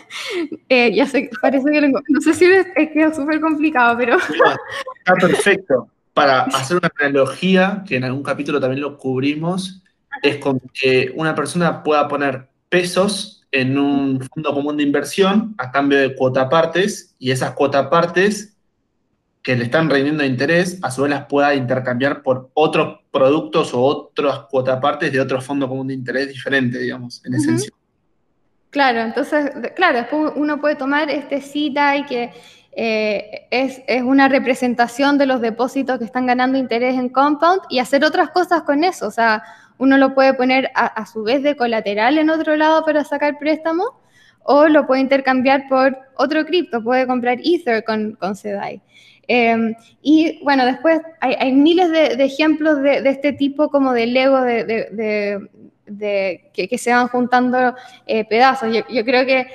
[0.69, 4.17] Eh, ya sé, parece que no sé si es, es súper complicado, pero...
[4.17, 5.89] Está perfecto.
[6.13, 9.83] Para hacer una analogía, que en algún capítulo también lo cubrimos,
[10.23, 15.71] es con que una persona pueda poner pesos en un fondo común de inversión a
[15.71, 18.57] cambio de cuotapartes y esas cuotapartes
[19.43, 23.81] que le están rindiendo interés, a su vez las pueda intercambiar por otros productos o
[23.81, 27.71] otras cuotapartes de otro fondo común de interés diferente, digamos, en esencia.
[28.71, 32.33] Claro, entonces, claro, después uno puede tomar este CITA y que
[32.73, 38.05] eh, es, una representación de los depósitos que están ganando interés en Compound y hacer
[38.05, 39.07] otras cosas con eso.
[39.07, 39.43] O sea,
[39.79, 43.89] uno lo puede poner a, su vez de colateral en otro lado para sacar préstamos
[44.43, 48.81] o lo puede intercambiar por otro cripto, puede comprar Ether con, con CDI.
[49.29, 55.49] Em, y bueno, después hay, miles de, ejemplos de, este tipo como de Lego de,
[55.87, 57.75] de, que, se van juntando
[58.07, 58.75] eh, pedazos.
[58.89, 59.47] Yo, creo que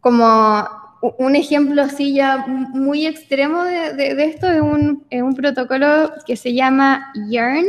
[0.00, 0.66] como
[1.18, 7.12] un ejemplo así ya muy extremo de, esto es un, un, protocolo que se llama
[7.28, 7.66] Yearn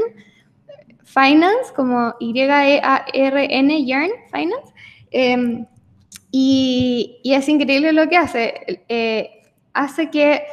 [1.03, 4.73] Finance, como Y-E-A-R-N, Yearn Finance.
[5.11, 5.65] Em,
[6.31, 8.83] y, y, es increíble lo que hace.
[8.87, 9.41] Eh,
[9.73, 10.43] hace que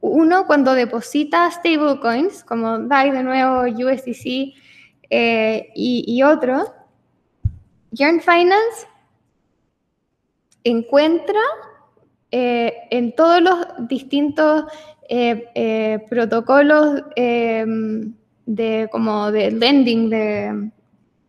[0.00, 4.54] uno cuando deposita stablecoins, como DAI de nuevo, USDC
[5.10, 6.68] eh, y, y otros,
[7.92, 8.86] Yarn Finance
[10.64, 11.40] encuentra
[12.30, 14.64] eh, en todos los distintos
[15.08, 20.70] eh, eh, protocolos de, como de lending de,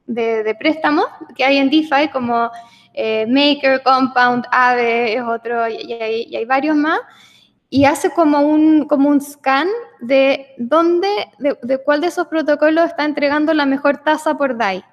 [0.06, 2.50] de, préstamos que hay en DeFi, como
[3.28, 7.00] Maker, Compound, Aave, es otro, y, hay, varios más,
[7.70, 9.68] y hace como un, como un scan
[10.00, 14.84] de dónde, de, de cuál de esos protocolos está entregando la mejor tasa por DAI.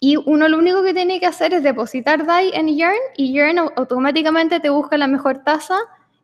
[0.00, 3.58] Y uno lo único que tiene que hacer es depositar DAI en Yearn y Yearn
[3.76, 5.78] automáticamente te busca la mejor tasa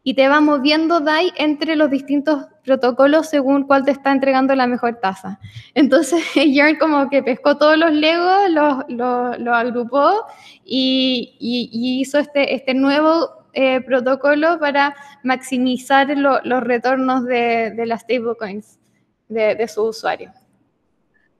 [0.04, 4.66] y te va moviendo DAI entre los distintos protocolos según cuál te está entregando la
[4.66, 5.40] mejor tasa.
[5.74, 8.50] Entonces Yearn como que pescó todos los legos,
[8.88, 10.26] los, agrupó
[10.64, 18.78] y, hizo este, este nuevo eh, protocolo para maximizar los retornos de, las stablecoins
[19.28, 20.32] de, de su usuario.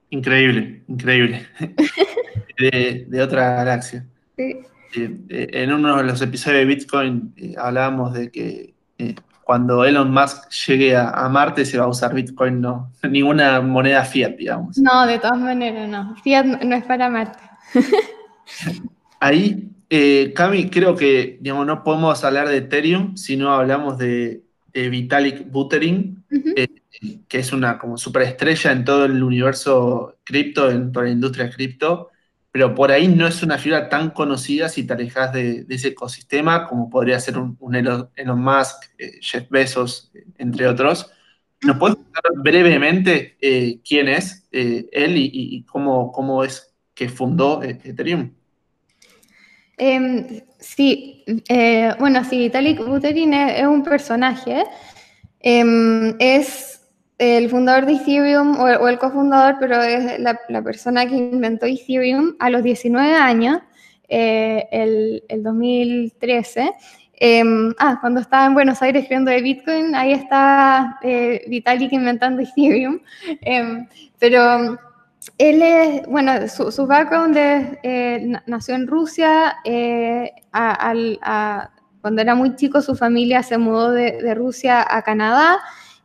[0.09, 1.47] Increíble, increíble.
[2.57, 4.05] de, otra galaxia.
[4.37, 4.57] Sí.
[4.95, 8.73] Eh, eh, en uno de los episodios de Bitcoin eh, hablábamos de que
[9.43, 14.35] cuando Elon Musk llegue a, Marte se va a usar Bitcoin, no, ninguna moneda fiat,
[14.37, 14.77] digamos.
[14.77, 16.15] No, de todas maneras, no.
[16.23, 17.39] Fiat no es para Marte.
[19.19, 19.69] Ahí
[20.33, 24.41] Cami, creo que digamos, no podemos hablar de Ethereum si no hablamos de,
[24.73, 26.23] Vitalik Buterin,
[27.27, 32.09] que es una como superestrella en todo el universo cripto, en toda la industria cripto,
[32.53, 36.67] pero por ahí no es una figura tan conocida si te alejas de, ese ecosistema
[36.69, 41.11] como podría ser un, Elon, Musk, eh, Jeff Bezos, entre otros.
[41.63, 43.37] ¿Nos puedes contar brevemente
[43.83, 48.31] quién es él y, cómo, es que fundó Ethereum?
[49.77, 54.63] Em, sí, eh, bueno, sí, Vitalik Buterin es, un personaje.
[55.39, 56.82] Em, es
[57.17, 62.49] el fundador de Ethereum o, el cofundador, pero es la, persona que inventó Ethereum a
[62.49, 63.59] los 19 años,
[64.09, 66.71] eh, el, el, 2013.
[67.15, 72.41] Em, ah, cuando estaba en Buenos Aires escribiendo de Bitcoin, ahí está eh, Vitalik inventando
[72.41, 72.99] Ethereum.
[74.19, 74.79] pero
[75.37, 79.55] él es, bueno, su, background es, eh, nació en Rusia,
[82.01, 85.61] cuando era muy chico su familia se mudó de, Rusia a Canadá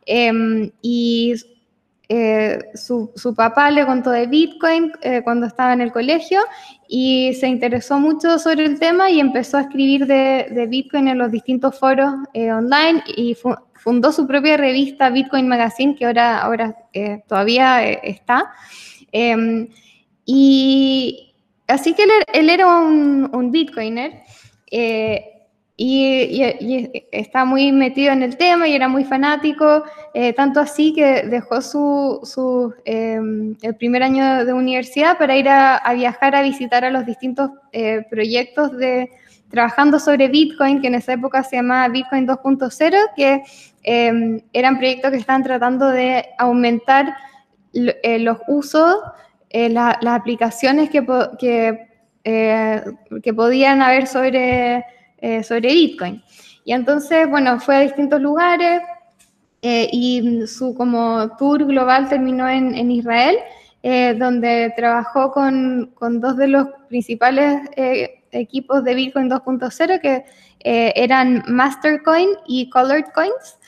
[0.08, 1.34] em, y
[2.08, 4.92] eh, su, papá le contó de Bitcoin
[5.24, 6.40] cuando estaba en el colegio
[6.88, 11.30] y se interesó mucho sobre el tema y empezó a escribir de, Bitcoin en los
[11.30, 13.36] distintos foros online y
[13.74, 16.76] fundó su propia revista Bitcoin Magazine que ahora, ahora
[17.28, 18.52] todavía está.
[19.12, 19.68] Em,
[20.24, 21.34] y
[21.66, 24.22] así que él, era un, bitcoiner
[25.78, 30.92] eh, y, está muy metido en el tema y era muy fanático, eh, tanto así
[30.92, 36.84] que dejó su, em, el primer año de universidad para ir a, viajar a visitar
[36.84, 39.08] a los distintos eh, proyectos de
[39.50, 43.42] trabajando sobre Bitcoin, que en esa época se llamaba Bitcoin 2.0, que
[43.82, 47.14] em, eran proyectos que estaban tratando de aumentar
[47.74, 48.96] eh, los usos,
[49.50, 51.06] eh, las aplicaciones que,
[51.38, 51.88] que,
[52.24, 52.82] eh,
[53.22, 54.84] que, podían haber sobre,
[55.42, 56.22] sobre Bitcoin.
[56.64, 58.82] Y entonces, bueno, fue a distintos lugares
[59.62, 63.36] y su como tour global terminó en, en Israel,
[63.82, 67.62] donde trabajó con, con, dos de los principales
[68.30, 70.24] equipos de Bitcoin 2.0 que
[70.60, 73.58] eran Mastercoin y Colored Coins.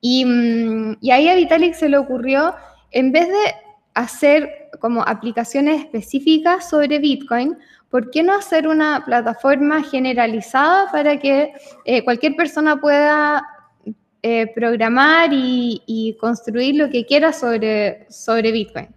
[0.00, 2.54] Y, mm, y, ahí a Vitalik se le ocurrió
[2.90, 3.54] en vez de
[3.94, 7.56] hacer como aplicaciones específicas sobre Bitcoin,
[7.94, 11.52] ¿por qué no hacer una plataforma generalizada para que
[11.84, 13.46] eh, cualquier persona pueda
[14.20, 18.88] eh, programar y, construir lo que quiera sobre, sobre Bitcoin?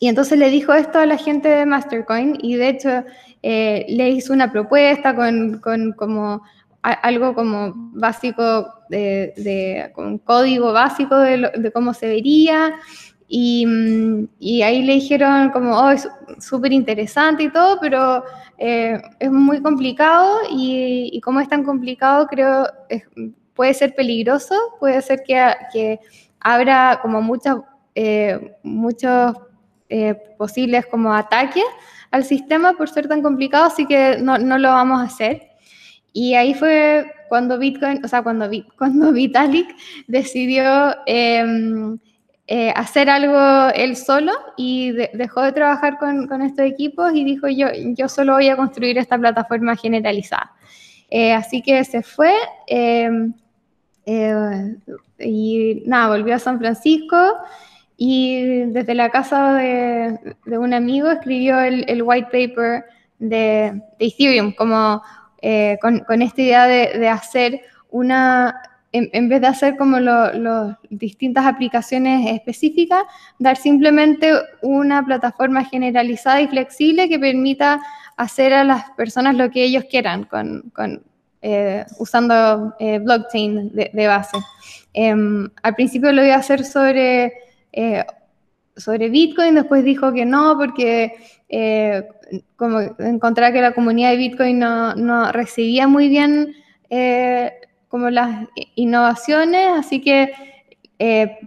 [0.00, 3.04] Y entonces le dijo esto a la gente de Mastercoin y de hecho
[3.42, 5.62] eh, le hizo una propuesta con,
[5.96, 6.42] como
[6.82, 12.74] algo como básico de, un código básico de, cómo se vería.
[13.26, 13.66] Y,
[14.38, 16.06] y, ahí le dijeron como, oh, es
[16.38, 18.22] súper interesante y todo, pero
[18.58, 22.66] eh, es muy complicado y, y, como es tan complicado, creo,
[23.54, 26.00] puede ser peligroso, puede ser que, que
[26.40, 27.56] abra como muchas,
[27.94, 29.36] eh, muchos
[29.88, 31.64] eh, posibles como ataques
[32.10, 35.48] al sistema por ser tan complicado, así que no, no lo vamos a hacer.
[36.12, 38.48] Y ahí fue cuando Bitcoin, o sea, cuando,
[38.78, 39.74] cuando Vitalik
[40.06, 41.98] decidió em,
[42.46, 47.48] eh, hacer algo él solo y dejó de trabajar con, con, estos equipos y dijo
[47.48, 50.52] yo, yo solo voy a construir esta plataforma generalizada.
[51.10, 52.32] Eh, así que se fue
[52.66, 53.08] eh,
[55.18, 57.16] y nada, volvió a San Francisco
[57.96, 62.84] y desde la casa de, un amigo escribió el, white paper
[63.18, 65.02] de, de Ethereum como
[65.46, 68.62] eh, con, esta idea de, hacer una,
[68.96, 73.02] en, vez de hacer como las distintas aplicaciones específicas,
[73.40, 74.32] dar simplemente
[74.62, 77.82] una plataforma generalizada y flexible que permita
[78.16, 81.02] hacer a las personas lo que ellos quieran con,
[81.42, 84.38] eh, usando eh, blockchain de, base.
[84.92, 87.32] Em, al principio lo iba a hacer sobre,
[88.76, 91.14] sobre Bitcoin, después dijo que no, porque
[92.56, 96.54] como encontrar que la comunidad de Bitcoin no, recibía muy bien
[96.90, 97.52] eh,
[97.94, 100.32] como las innovaciones, así que
[100.98, 101.38] eh,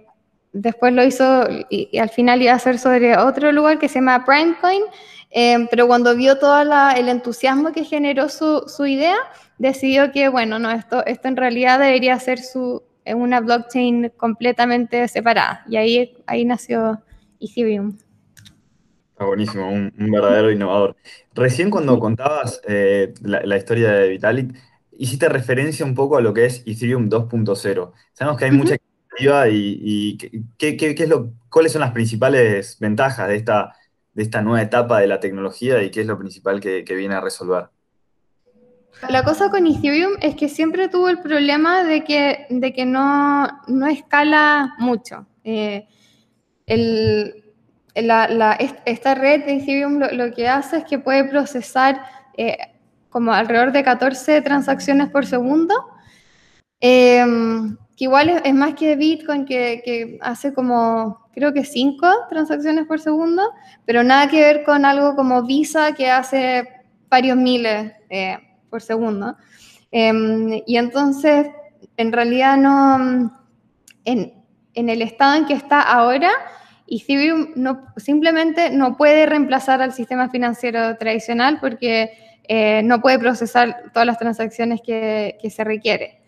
[0.54, 4.24] después lo hizo y, al final iba a ser sobre otro lugar que se llama
[4.24, 4.84] Primecoin,
[5.30, 6.62] eh, pero cuando vio todo
[6.96, 9.18] el entusiasmo que generó su, idea,
[9.58, 15.66] decidió que, bueno, no, esto, esto en realidad debería ser su, una blockchain completamente separada.
[15.68, 17.02] Y ahí, ahí nació
[17.42, 17.98] Ethereum.
[19.12, 20.96] Está buenísimo, un, verdadero innovador.
[21.36, 24.56] Recién cuando contabas eh, la, historia de Vitalik,
[24.98, 27.92] hiciste referencia un poco a lo que es Ethereum 2.0.
[28.14, 30.18] Sabemos que hay mucha expectativa y,
[30.58, 33.74] ¿qué, es lo, cuáles son las principales ventajas de esta,
[34.18, 37.22] de esta nueva etapa de la tecnología y qué es lo principal que, viene a
[37.22, 37.70] resolver.
[39.10, 43.48] La cosa con Ethereum es que siempre tuvo el problema de que, de que no,
[43.68, 45.28] no escala mucho.
[45.44, 45.88] Eh,
[47.96, 52.02] esta red de Ethereum lo, que hace es que puede procesar
[52.38, 52.58] eh,
[53.18, 55.74] como alrededor de 14 transacciones por segundo,
[56.80, 63.00] em, que igual es, más que Bitcoin, que, hace como, creo que 5 transacciones por
[63.00, 63.42] segundo,
[63.86, 66.68] pero nada que ver con algo como Visa, que hace
[67.10, 68.38] varios miles eh,
[68.70, 69.36] por segundo.
[69.90, 71.48] Em, y entonces,
[71.98, 73.34] en realidad no,
[74.06, 74.32] en,
[74.76, 76.30] en el estado en que está ahora,
[76.86, 83.92] Ethereum no, simplemente no puede reemplazar al sistema financiero tradicional porque eh, no puede procesar
[83.94, 86.22] todas las transacciones que, se requiere.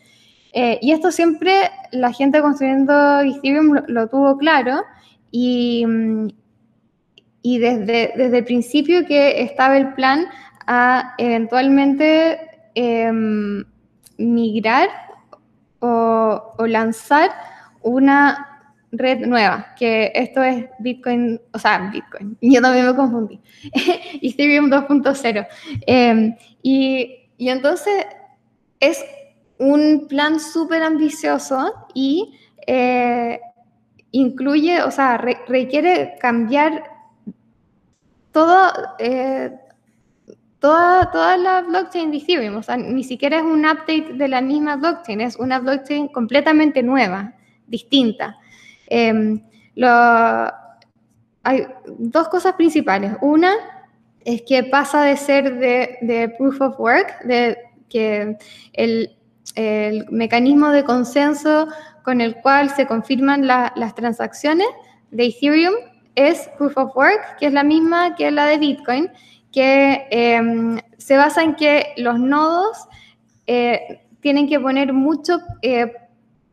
[0.53, 4.84] Eh, y esto siempre la gente construyendo Ethereum lo, tuvo claro
[5.32, 5.86] y,
[7.43, 10.26] y desde, desde, el principio que estaba el plan
[10.65, 12.39] a eventualmente
[12.74, 13.63] em,
[14.17, 14.89] migrar
[15.80, 17.30] o, o lanzar
[17.82, 18.49] una
[18.92, 23.40] red nueva, que esto es Bitcoin, o sea, Bitcoin, yo también me confundí,
[24.22, 25.48] Ethereum 2.0.
[25.86, 28.06] Em, y, y, entonces
[28.80, 29.04] es
[29.58, 32.34] un plan súper ambicioso y
[32.66, 33.40] eh,
[34.12, 36.84] incluye, o sea, requiere cambiar
[38.32, 39.52] todo, eh,
[40.60, 44.42] toda, toda la blockchain de Ethereum, o sea, ni siquiera es un update de la
[44.42, 47.34] misma blockchain, es una blockchain completamente nueva,
[47.68, 48.39] distinta.
[48.90, 49.42] Em,
[51.44, 51.68] hay
[51.98, 53.14] dos cosas principales.
[53.22, 53.54] Una
[54.26, 57.58] es que pasa de ser de, proof of work, de
[57.90, 58.38] que
[58.74, 59.16] el,
[60.12, 61.68] mecanismo de consenso
[62.04, 64.68] con el cual se confirman las transacciones
[65.12, 65.74] de Ethereum
[66.16, 69.10] es proof of work, que es la misma que la de Bitcoin,
[69.52, 72.78] que em, se basa en que los nodos
[73.48, 75.92] eh, tienen que poner mucho eh,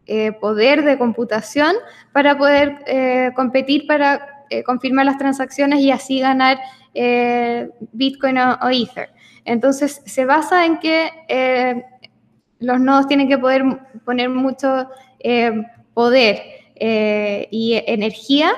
[0.09, 1.75] eh, poder de computación
[2.13, 6.61] para poder eh, competir para eh, confirmar las transacciones y así ganar
[7.93, 9.11] Bitcoin o, Ether.
[9.45, 11.85] Entonces, se basa en que
[12.61, 13.65] los nodos tienen que poder
[14.05, 14.89] poner mucho
[15.93, 16.43] poder
[16.81, 18.53] y energía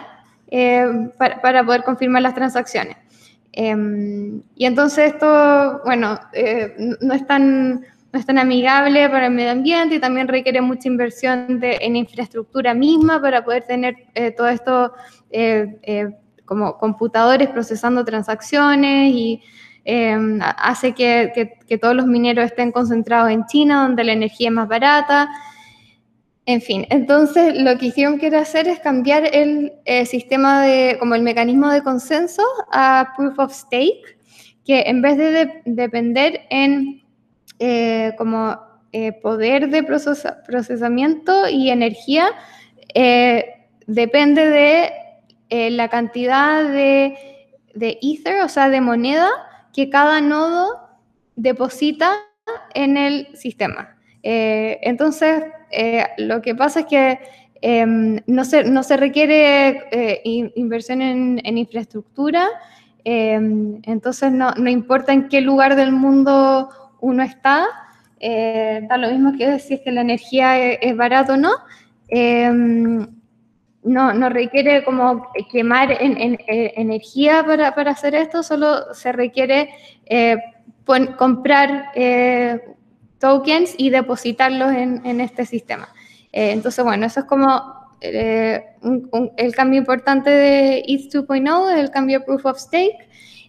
[1.19, 2.97] para, poder confirmar las transacciones.
[3.53, 6.21] Em, y entonces esto, bueno,
[7.01, 10.89] no es tan no es tan amigable para el medio ambiente y también requiere mucha
[10.89, 14.93] inversión en infraestructura misma para poder tener eh, todo esto
[15.31, 16.09] eh, eh,
[16.47, 19.43] como computadores procesando transacciones y
[19.85, 21.51] em, hace que,
[21.81, 25.29] todos los mineros estén concentrados en China, donde la energía es más barata.
[26.47, 29.71] En fin, entonces lo que hicieron quiere hacer es cambiar el
[30.07, 32.43] sistema de, como el mecanismo de consenso
[32.73, 34.17] a proof of stake,
[34.65, 37.03] que en vez de depender en
[37.61, 38.57] eh, como
[38.93, 42.31] eh, poder de procesamiento y energía
[42.95, 47.17] eh, depende de la cantidad de,
[47.75, 49.29] Ether, o sea, de moneda
[49.73, 50.89] que cada nodo
[51.35, 52.13] deposita
[52.75, 53.97] en el sistema.
[54.23, 55.43] entonces,
[56.19, 57.19] lo que pasa es que
[57.61, 60.21] em, no, se, no, se, requiere
[60.55, 62.47] inversión en, en infraestructura,
[63.05, 66.69] em, entonces no, no, importa en qué lugar del mundo
[67.01, 67.67] uno está,
[68.21, 71.53] eh, da lo mismo que decir que la energía es, barato o no,
[72.09, 73.07] em,
[73.85, 79.71] no, no requiere como quemar en, eh, energía para, para, hacer esto, solo se requiere
[80.07, 80.37] eh,
[81.17, 81.93] comprar
[83.19, 85.89] tokens y depositarlos en, en este sistema.
[86.33, 92.59] entonces, bueno, eso es como el cambio importante de ETH 2.0, el cambio Proof of
[92.59, 93.08] Stake.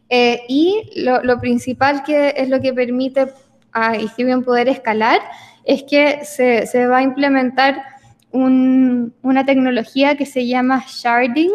[0.09, 3.27] Eh, y lo, principal que es lo que permite
[3.71, 5.19] a Ethereum poder escalar
[5.63, 7.83] es que se, va a implementar
[8.31, 11.51] una tecnología que se llama sharding,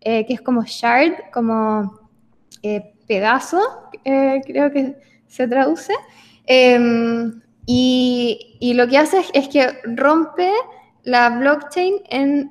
[0.00, 1.98] eh, que es como shard, como
[2.62, 3.60] eh, pedazo,
[4.04, 5.92] creo que se traduce.
[6.46, 10.50] Em, y, y, lo que hace es, que rompe
[11.04, 12.50] la blockchain en,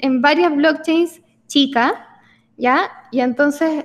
[0.00, 1.92] en varias blockchains chicas,
[2.56, 2.90] ¿ya?
[3.12, 3.84] Y entonces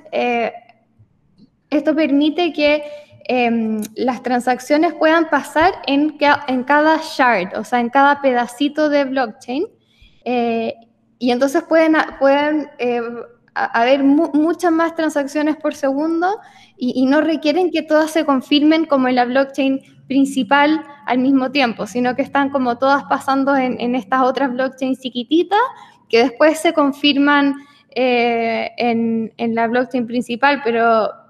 [1.72, 2.84] esto permite que
[3.24, 6.18] em, las transacciones puedan pasar en,
[6.48, 9.64] en, cada shard, o sea, en cada pedacito de blockchain.
[10.24, 10.74] Eh,
[11.18, 13.00] y entonces pueden, pueden eh,
[13.54, 16.38] haber muchas más transacciones por segundo
[16.76, 21.86] y, no requieren que todas se confirmen como en la blockchain principal al mismo tiempo,
[21.86, 25.60] sino que están como todas pasando en, estas otras blockchains chiquititas
[26.08, 27.54] que después se confirman
[27.94, 31.21] eh, en, en, la blockchain principal, pero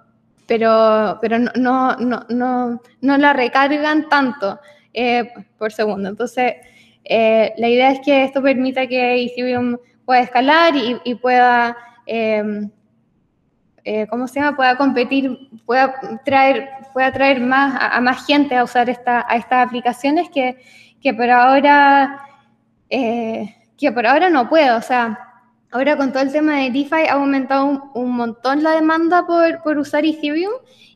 [0.47, 4.61] pero, pero no, no, no, no, la recargan tanto
[5.59, 6.09] por segundo.
[6.09, 6.55] Entonces,
[7.09, 11.77] la idea es que esto permita que Ethereum pueda escalar y, pueda...
[12.07, 12.71] Em,
[14.09, 14.57] ¿cómo se llama?
[14.57, 15.37] pueda competir,
[15.67, 20.57] pueda traer, pueda traer más a, más gente a usar esta, a estas aplicaciones que,
[21.01, 22.29] que por ahora
[23.83, 24.79] que por ahora no puedo.
[24.79, 25.19] O sea,
[25.73, 29.79] ahora con todo el tema de DeFi ha aumentado un, montón la demanda por, por
[29.79, 30.53] usar Ethereum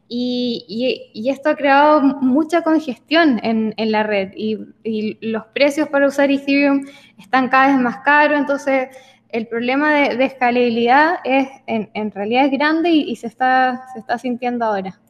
[0.08, 5.88] y, y, esto ha creado mucha congestión en, en la red y, y, los precios
[5.88, 6.86] para usar Ethereum
[7.18, 8.88] están cada vez más caros, entonces
[9.30, 14.18] el problema de, escalabilidad es, en, en, realidad es grande y, se, está, se está
[14.18, 15.00] sintiendo ahora.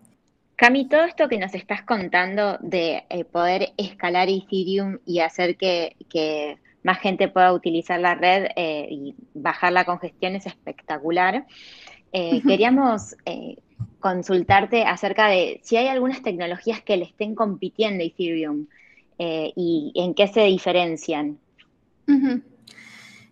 [0.56, 5.96] Cami, todo esto que nos estás contando de eh, poder escalar Ethereum y hacer que,
[6.08, 11.44] que más gente pueda utilizar la red eh, y bajar la congestión es espectacular.
[12.12, 13.56] Eh, queríamos eh,
[13.98, 18.68] consultarte acerca de si hay algunas tecnologías que le estén compitiendo a Ethereum
[19.18, 21.38] y en qué se diferencian.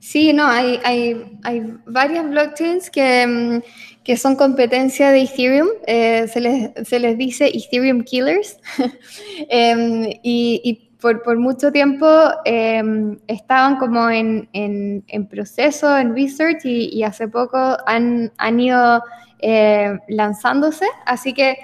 [0.00, 5.68] Sí, no, hay, hay, varias blockchains que, mm, que, son competencia de Ethereum.
[5.86, 8.58] se, les, se, les, dice Ethereum Killers.
[9.48, 10.84] Em, y
[11.22, 12.06] por, mucho tiempo
[12.44, 14.48] em, estaban como en,
[15.28, 19.02] proceso, en research y, hace poco han, ido
[19.40, 21.58] eh, lanzándose, así que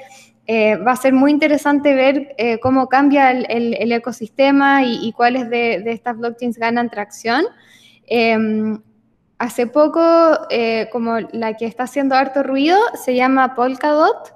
[0.47, 5.83] eh, va a ser muy interesante ver eh, cómo cambia el, ecosistema y, cuáles de,
[5.87, 7.45] estas blockchains ganan tracción.
[8.07, 8.83] Em,
[9.39, 10.03] hace poco,
[10.93, 14.35] como la que está haciendo harto ruido, se llama Polkadot,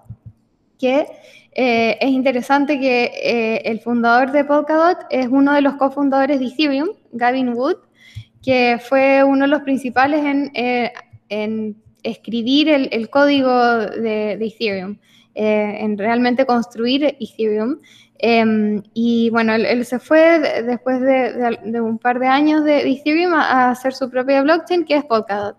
[0.79, 1.07] que
[1.55, 6.47] eh, es interesante que eh, el fundador de Polkadot es uno de los cofundadores de
[6.47, 7.77] Ethereum, Gavin Wood,
[8.43, 10.93] que fue uno de los principales en, eh,
[12.03, 14.99] escribir el, código de, Ethereum,
[15.35, 17.79] en realmente construir Ethereum.
[18.19, 23.71] Em, y bueno, él, se fue después de, un par de años de, Ethereum a,
[23.71, 25.57] hacer su propia blockchain, que es Polkadot.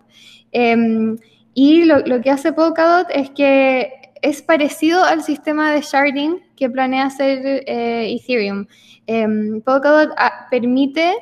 [0.52, 1.18] Em,
[1.54, 6.68] y lo, lo, que hace Polkadot es que es parecido al sistema de sharding que
[6.68, 8.66] planea hacer eh, Ethereum.
[9.06, 11.16] Em, Polkadot ah, permite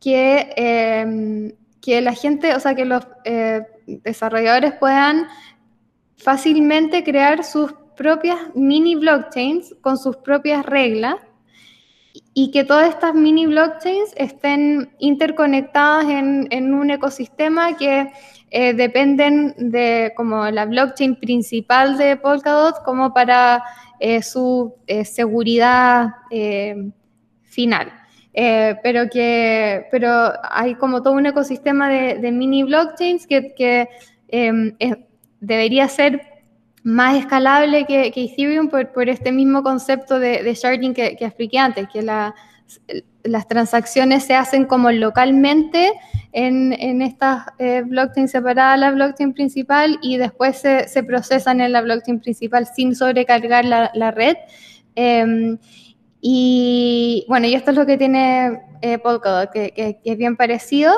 [0.00, 5.28] que, em, que la gente, o sea, que los eh, desarrolladores puedan
[6.16, 11.14] fácilmente crear sus propias mini blockchains con sus propias reglas
[12.34, 18.10] y que todas estas mini blockchains estén interconectadas en, en un ecosistema que
[18.50, 23.62] eh, dependen de como la blockchain principal de Polkadot como para
[24.00, 26.08] eh, su eh, seguridad
[27.44, 27.92] final.
[28.32, 33.88] pero que pero hay como todo un ecosistema de, mini blockchains que,
[34.28, 34.76] em,
[35.40, 36.20] debería ser
[36.82, 42.02] más escalable que, Ethereum por, este mismo concepto de, sharding que, que expliqué antes, que
[42.02, 42.34] la,
[43.24, 45.92] las transacciones se hacen como localmente
[46.32, 52.20] en, estas eh, blockchains separadas la blockchain principal y después se, procesan en la blockchain
[52.20, 54.36] principal sin sobrecargar la, red.
[54.94, 55.58] Em,
[56.20, 60.92] y bueno, y esto es lo que tiene eh, Polkadot, que, es bien parecido.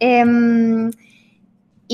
[0.00, 0.90] Em,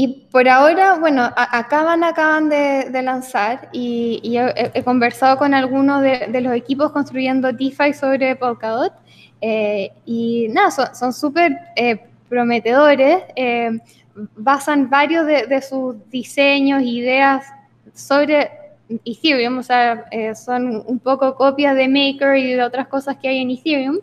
[0.01, 6.93] y por ahora, bueno, acaban de, lanzar y, he, conversado con algunos de, los equipos
[6.93, 8.93] construyendo DeFi sobre Polkadot.
[9.41, 13.78] Eh, y nada, son súper eh, prometedores, eh,
[14.36, 17.47] basan varios de, sus diseños, ideas
[17.95, 18.51] sobre
[19.05, 23.39] Ethereum, o sea, son un poco copias de Maker y de otras cosas que hay
[23.39, 23.99] en Ethereum.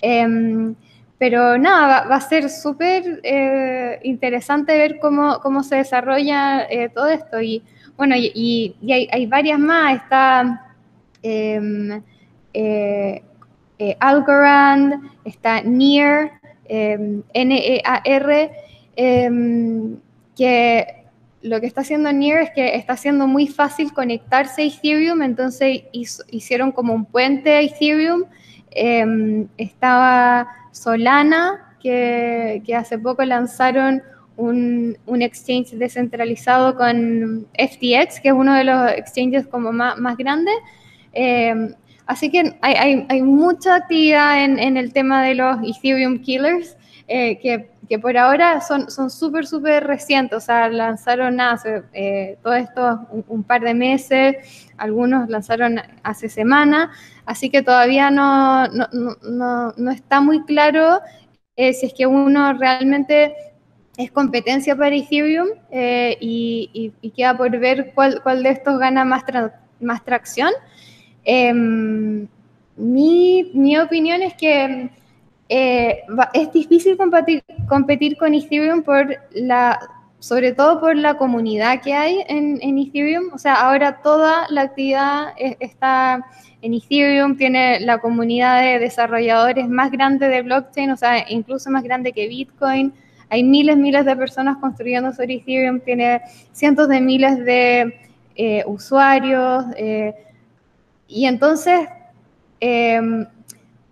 [0.00, 0.74] Em,
[1.18, 3.20] pero nada, va, a ser súper
[4.04, 7.40] interesante ver cómo, cómo se desarrolla todo esto.
[7.40, 7.64] Y
[7.96, 8.76] bueno, y,
[9.10, 9.96] hay, varias más.
[9.96, 10.74] Está
[11.22, 12.00] em,
[13.78, 18.50] eh, Algorand, está Near, em, N-E-A-R,
[18.96, 19.96] em,
[20.36, 20.86] que
[21.42, 25.84] lo que está haciendo Near es que está haciendo muy fácil conectarse a Ethereum, entonces
[25.92, 28.24] hicieron como un puente a Ethereum.
[28.70, 34.02] Em, estaba Solana, que, hace poco lanzaron
[34.36, 40.54] un, exchange descentralizado con FTX, que es uno de los exchanges como más, más grandes.
[42.08, 46.74] Así que hay, mucha actividad en, el tema de los Ethereum Killers,
[47.06, 53.06] eh, que, por ahora son súper, súper recientes, o sea, lanzaron hace eh, todo esto
[53.28, 54.36] un, par de meses,
[54.78, 56.92] algunos lanzaron hace semana,
[57.26, 61.00] así que todavía no, no, está muy claro
[61.56, 63.34] eh, si es que uno realmente
[63.98, 69.24] es competencia para Ethereum y, queda por ver cuál, cuál, de estos gana más,
[69.78, 70.52] más tracción.
[71.30, 72.26] Em,
[72.78, 74.88] mi, mi, opinión es que
[75.48, 79.78] es difícil competir, competir con Ethereum por la
[80.20, 83.30] sobre todo por la comunidad que hay en, Ethereum.
[83.34, 86.24] O sea, ahora toda la actividad está
[86.62, 91.84] en Ethereum, tiene la comunidad de desarrolladores más grande de blockchain, o sea, incluso más
[91.84, 92.92] grande que Bitcoin.
[93.28, 96.22] Hay miles, miles de personas construyendo sobre Ethereum, tiene
[96.52, 97.94] cientos de miles de
[98.34, 99.66] eh, usuarios.
[99.76, 100.14] Eh,
[101.08, 101.88] y entonces,
[102.60, 103.26] em,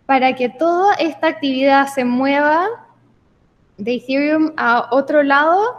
[0.04, 2.68] para que toda esta actividad se mueva
[3.78, 5.78] de Ethereum a otro lado,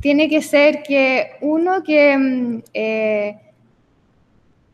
[0.00, 3.36] tiene que ser que uno que, mm, eh,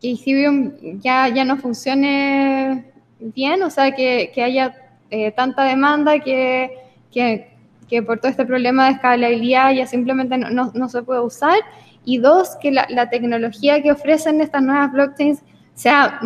[0.01, 2.85] que Ethereum ya, ya no funcione
[3.19, 4.75] bien, o sea, que, que haya
[5.11, 6.71] eh, tanta demanda que,
[7.11, 7.49] que,
[7.89, 11.59] que, por todo este problema de escalabilidad ya simplemente no, no, se puede usar.
[12.05, 15.43] Y dos, que la, tecnología que ofrecen estas nuevas blockchains
[15.79, 16.21] sea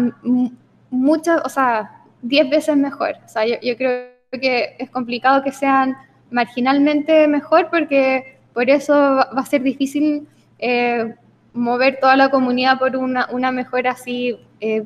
[0.91, 3.17] muchas, o sea, 10 veces mejor.
[3.25, 5.95] O sea, yo, yo creo que es complicado que sean
[6.31, 10.27] marginalmente mejor porque por eso va a ser difícil
[10.59, 11.15] eh,
[11.53, 14.85] mover toda la comunidad por una, una mejora así eh,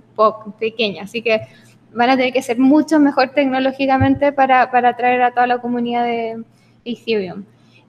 [0.58, 1.04] pequeña.
[1.04, 1.42] Así que
[1.92, 6.04] van a tener que ser mucho mejor tecnológicamente para, para atraer a toda la comunidad
[6.04, 6.42] de
[6.84, 7.44] Ethereum.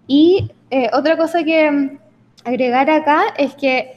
[0.05, 1.97] Y eh, otra cosa que
[2.45, 3.93] agregar acá es que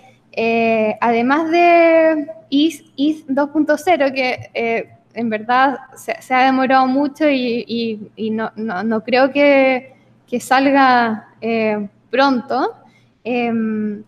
[1.00, 8.82] además de ETH, 2.0, que en verdad se, ha demorado mucho y, y, no, no,
[8.82, 9.94] no, creo que,
[10.26, 12.76] que salga eh, pronto.
[13.24, 14.02] Em,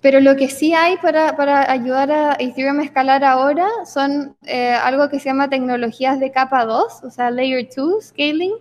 [0.00, 4.72] pero lo que sí hay para, para, ayudar a Ethereum a escalar ahora son eh,
[4.72, 8.52] algo que se llama tecnologías de capa 2, o sea, Layer 2 Scaling,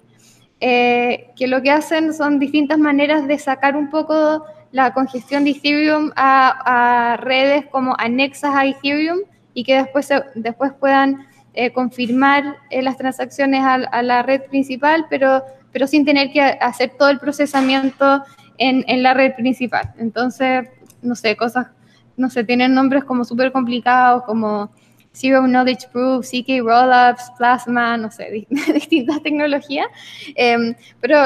[0.59, 4.45] eh, que lo que hacen son distintas maneras de sacar un poco
[4.75, 9.19] la congestión de Ethereum a, redes como anexas a Ethereum
[9.53, 11.27] y que después, después puedan
[11.73, 15.41] confirmar las transacciones a, a, la red principal, pero
[15.75, 18.23] pero sin tener que hacer todo el procesamiento
[18.57, 19.93] en, en la red principal.
[19.97, 20.69] Entonces,
[21.01, 21.67] no sé, cosas,
[22.15, 24.71] no sé, tienen nombres como súper complicados, como
[25.11, 29.87] Zero Knowledge Proof, CK Rollups, Plasma, no sé, distintas tecnologías.
[30.35, 31.17] Em, pero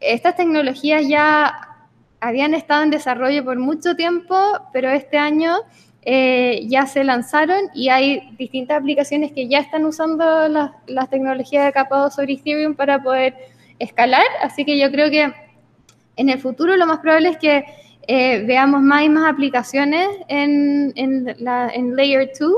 [0.00, 1.71] estas tecnologías ya
[2.22, 4.36] habían estado en desarrollo por mucho tiempo,
[4.72, 5.56] pero este año
[6.02, 11.72] eh, ya se lanzaron y hay distintas aplicaciones que ya están usando las, tecnologías de
[11.72, 13.34] capado sobre Ethereum para poder
[13.80, 15.32] escalar, así que yo creo que
[16.14, 17.64] en el futuro lo más probable es que
[18.06, 22.52] eh, veamos más y más aplicaciones en, en, la, en Layer 2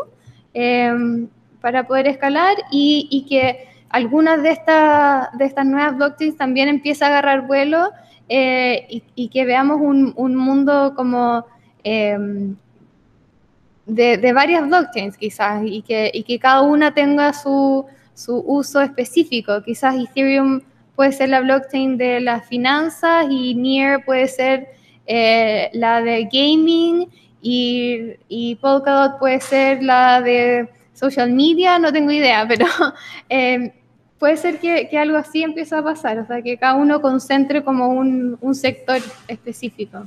[0.53, 1.29] em,
[1.63, 7.07] para poder escalar y, y que algunas de, estas de estas nuevas blockchains también empiecen
[7.07, 7.91] a agarrar vuelo
[8.29, 11.45] eh, y, que veamos un, un mundo como
[11.85, 12.17] eh,
[13.87, 17.87] de, varias blockchains quizás y que, cada una tenga su,
[18.27, 19.63] uso específico.
[19.63, 20.61] Quizás Ethereum
[20.97, 24.69] puede ser la blockchain de las finanzas y Near puede ser
[25.07, 27.09] eh, la de gaming
[27.43, 32.67] y, Polkadot puede ser la de social media, no tengo idea, pero
[33.29, 33.73] eh,
[34.25, 37.63] puede ser que, que, algo así empiece a pasar, o sea, que cada uno concentre
[37.63, 38.97] como un, un sector
[39.29, 39.99] específico.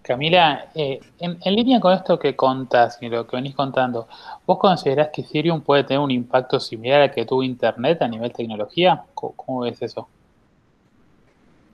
[0.00, 4.06] Camila, eh, en, en, línea con esto que contas y lo que venís contando,
[4.46, 8.32] ¿vos considerás que Ethereum puede tener un impacto similar al que tuvo Internet a nivel
[8.32, 9.02] tecnología?
[9.12, 10.06] ¿Cómo, cómo ves eso?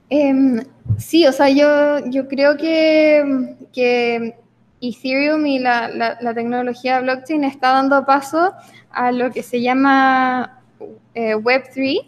[0.09, 0.32] Eh,
[0.96, 4.38] sí, o sea, yo, yo creo que, que
[4.81, 8.53] Ethereum y la, tecnología blockchain está dando paso
[8.91, 10.61] a lo que se llama
[11.14, 12.07] eh, Web3,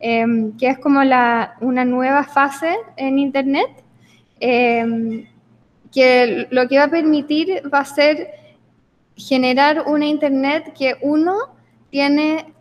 [0.00, 0.26] eh,
[0.58, 3.70] que es como una nueva fase en Internet.
[4.40, 5.26] Eh,
[5.92, 8.30] que lo que va a permitir va a ser
[9.14, 11.36] generar una Internet que uno
[11.90, 12.52] tiene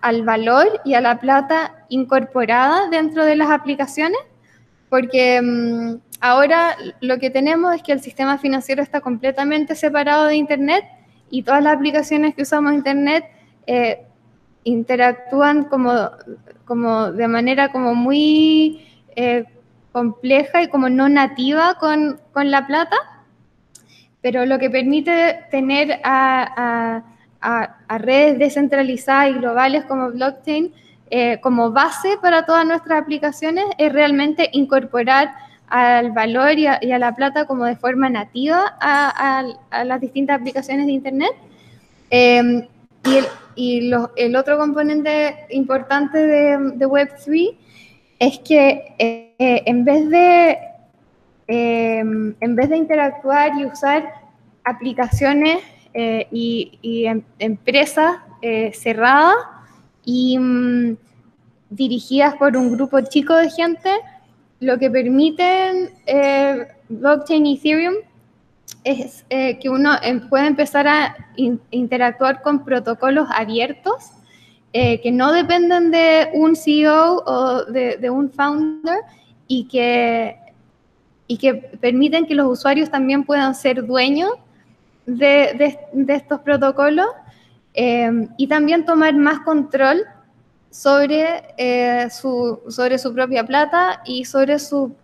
[0.00, 4.18] al valor y a la plata incorporada dentro de las aplicaciones,
[4.90, 10.36] porque um, ahora lo que tenemos es que el sistema financiero está completamente separado de
[10.36, 10.84] Internet
[11.30, 13.24] y todas las aplicaciones que usamos Internet
[13.66, 14.06] eh,
[14.64, 15.92] interactúan como,
[16.64, 18.86] como de manera como muy...
[19.14, 19.44] Eh,
[19.92, 22.96] compleja y como no nativa con, con la plata,
[24.22, 27.02] pero lo que permite tener a,
[27.40, 30.72] a, redes descentralizadas y globales como blockchain
[31.10, 35.34] eh, como base para todas nuestras aplicaciones es realmente incorporar
[35.72, 39.44] al valor y a, y a la plata como de forma nativa a,
[39.84, 41.32] las distintas aplicaciones de Internet.
[42.10, 42.68] Eh,
[43.04, 47.56] y el, y el otro componente importante de, Web3
[48.18, 50.58] es que eh, en, vez de,
[51.48, 54.08] em, en vez de interactuar y usar
[54.64, 55.58] aplicaciones
[55.94, 59.36] eh, y, em, empresas eh, cerradas
[60.04, 60.96] y mm,
[61.70, 63.90] dirigidas por un grupo chico de gente,
[64.62, 65.90] lo que permiten
[66.88, 67.94] blockchain y Ethereum
[68.84, 71.16] es eh, que uno em, puede empezar a
[71.70, 74.10] interactuar con protocolos abiertos
[74.72, 79.00] eh, que no dependen de un CEO o de, un founder
[79.46, 80.36] y que,
[81.26, 84.30] y que permiten que los usuarios también puedan ser dueños
[85.06, 85.76] de,
[86.08, 87.08] estos protocolos
[87.74, 90.02] em, y también tomar más control
[90.72, 94.96] sobre, eh, su, sobre su propia plata y sobre su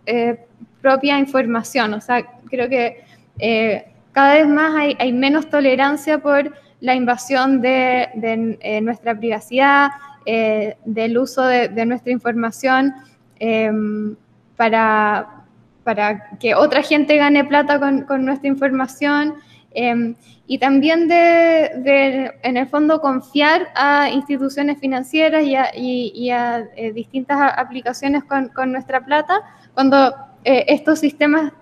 [0.81, 1.93] propia información.
[1.93, 3.03] O sea, creo que
[3.39, 8.09] eh, cada vez más hay, menos tolerancia por la invasión de,
[8.61, 9.91] eh, nuestra privacidad,
[10.25, 12.93] eh, del uso de, nuestra información
[13.39, 14.15] em,
[14.55, 15.43] para,
[15.83, 19.35] para, que otra gente gane plata con, nuestra información
[19.71, 20.15] em,
[20.47, 26.63] y también de, en el fondo, confiar a instituciones financieras y a,
[26.93, 29.41] distintas aplicaciones con, nuestra plata
[29.73, 31.53] cuando estos sistemas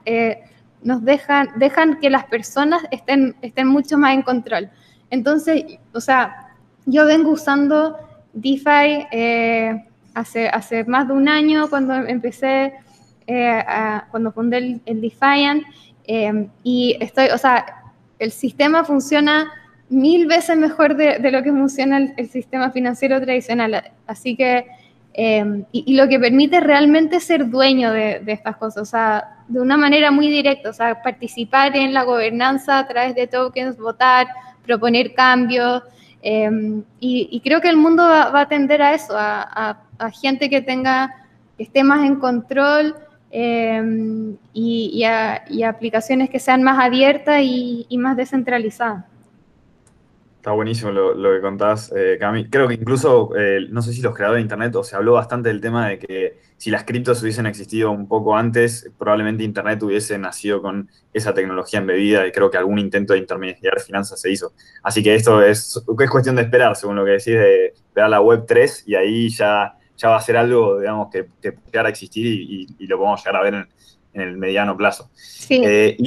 [0.82, 4.70] nos dejan, dejan que las personas estén, estén mucho más en control.
[5.10, 6.56] Entonces, o sea,
[6.86, 7.98] yo vengo usando
[8.34, 12.74] DeFi eh, hace, hace más de un año cuando empecé,
[13.26, 13.64] eh,
[14.12, 15.64] cuando fundé el, Defiant,
[16.06, 17.66] eh, y estoy, o sea,
[18.20, 19.52] el sistema funciona
[19.90, 23.92] mil veces mejor de, lo que funciona el, sistema financiero tradicional.
[24.06, 24.66] Así que,
[25.72, 28.84] y, lo que permite realmente ser dueño de, de estas cosas.
[28.84, 33.16] O sea, de una manera muy directa, o sea, participar en la gobernanza a través
[33.16, 34.28] de tokens, votar,
[34.66, 35.84] proponer cambios.
[36.22, 39.78] Em, y, creo que el mundo va, a tender a eso, a,
[40.22, 41.26] gente que tenga,
[41.58, 42.96] que esté más en control
[43.32, 45.04] em, y,
[45.64, 49.06] aplicaciones que sean más abiertas y más descentralizadas.
[50.48, 52.50] Está buenísimo lo, que contás, eh, Cami.
[52.50, 55.50] Creo que incluso, eh, no sé si los creadores de Internet, o se habló bastante
[55.50, 60.18] del tema de que si las criptos hubiesen existido un poco antes, probablemente Internet hubiese
[60.18, 64.54] nacido con esa tecnología embebida y creo que algún intento de intermediar finanzas se hizo.
[64.84, 68.22] Así que esto es, es cuestión de esperar, según lo que decís, de esperar la
[68.22, 72.26] Web 3 y ahí ya, ya va a ser algo, digamos, que, que a existir
[72.26, 73.68] y, lo podemos llegar a ver en,
[74.14, 75.10] el mediano plazo.
[75.14, 75.62] Sí.
[75.64, 75.98] Eh,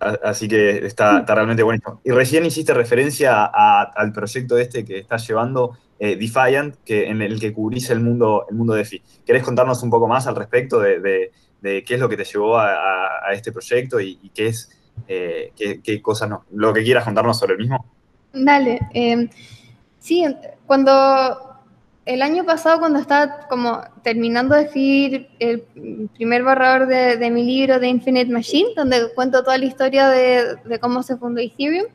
[0.00, 2.00] Así que está, realmente bueno.
[2.04, 7.38] Y recién hiciste referencia al proyecto este que estás llevando, eh, Defiant, que, en el
[7.38, 9.02] que cubrís el mundo, el mundo DeFi.
[9.26, 11.30] ¿Querés contarnos un poco más al respecto de,
[11.62, 14.70] qué es lo que te llevó a, este proyecto y, qué es,
[15.06, 17.84] eh, qué, cosas, no, lo que quieras contarnos sobre el mismo?
[18.32, 18.80] Dale.
[19.98, 20.24] Sí,
[20.64, 21.49] cuando
[22.10, 25.62] el año pasado cuando estaba como terminando de escribir el
[26.16, 31.04] primer borrador de, mi libro de Infinite Machine, donde cuento toda la historia de, cómo
[31.04, 31.86] se fundó Ethereum,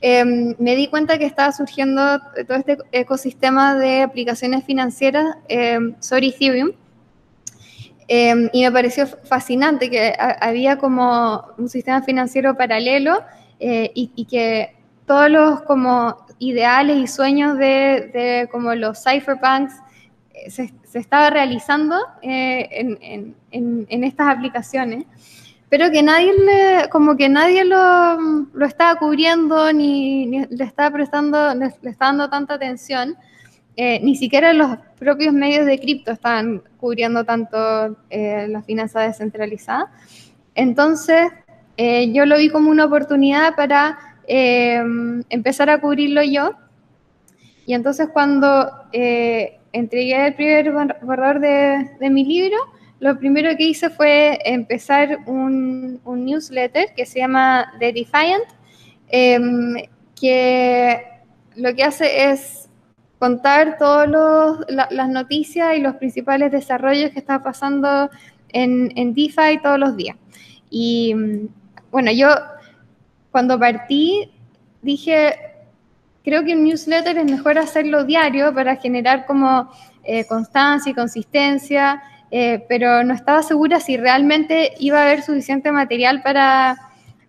[0.00, 2.00] em, me di cuenta que estaba surgiendo
[2.46, 6.72] todo este ecosistema de aplicaciones financieras em, sobre Ethereum.
[8.08, 13.20] Em, y me pareció fascinante que había como un sistema financiero paralelo
[13.60, 19.74] eh, y, y que todos los como ideales y sueños de, como los cypherpunks
[20.32, 22.96] eh, se, se estaba realizando eh,
[23.50, 25.04] en, estas aplicaciones,
[25.68, 31.54] pero que nadie le, como que nadie lo, lo estaba cubriendo ni, le estaba prestando,
[31.54, 33.16] le, dando tanta atención.
[33.80, 39.92] Eh, ni siquiera los propios medios de cripto estaban cubriendo tanto la finanza descentralizada.
[40.56, 41.30] Entonces,
[41.76, 46.52] yo lo vi como una oportunidad para Em, empezar a cubrirlo yo.
[47.64, 50.70] Y entonces cuando eh, entregué el primer
[51.00, 52.58] borrador de, mi libro,
[53.00, 58.44] lo primero que hice fue empezar un, newsletter que se llama The Defiant,
[59.08, 59.76] em,
[60.20, 61.00] que
[61.56, 62.68] lo que hace es
[63.18, 64.10] contar todas
[64.90, 68.10] las noticias y los principales desarrollos que está pasando
[68.50, 70.16] en, en DeFi todos los días.
[70.70, 71.14] Y
[71.90, 72.28] bueno, yo
[73.30, 74.30] cuando partí
[74.82, 75.36] dije,
[76.24, 79.70] creo que un newsletter es mejor hacerlo diario para generar como
[80.04, 85.72] eh, constancia y consistencia, eh, pero no estaba segura si realmente iba a haber suficiente
[85.72, 86.76] material para,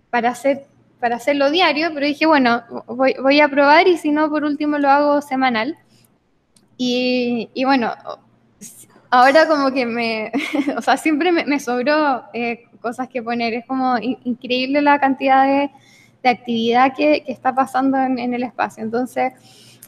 [0.09, 0.65] para, hacer,
[0.99, 4.89] para hacerlo diario, pero dije, bueno, voy, a probar y si no, por último lo
[4.89, 5.77] hago semanal.
[6.77, 7.93] Y, bueno,
[9.09, 10.31] ahora como que me,
[10.77, 15.45] o sea, siempre me, sobró eh, cosas que poner, es como increíble la cantidad
[16.23, 18.84] de actividad que, está pasando en, el espacio.
[18.84, 19.34] Entonces,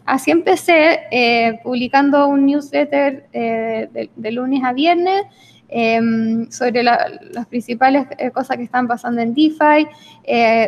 [0.06, 5.24] así empecé eh, publicando un newsletter eh, de, lunes a viernes
[5.70, 9.88] em, sobre las principales cosas que están pasando en DeFi.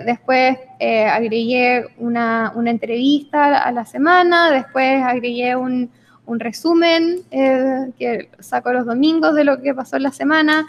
[0.05, 5.89] después agregué una, una, entrevista a la semana, después agregué un,
[6.26, 10.65] un resumen que saco los domingos de lo que pasó en la semana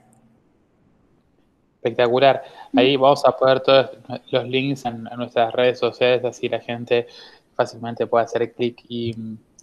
[1.83, 2.43] Espectacular.
[2.77, 3.91] Ahí vamos a poner todos
[4.31, 7.09] los links en, nuestras redes sociales, así la gente
[7.55, 9.15] fácilmente puede hacer clic y,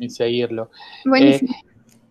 [0.09, 0.69] seguirlo.
[1.05, 1.51] Buenísimo.
[1.51, 1.68] Eh,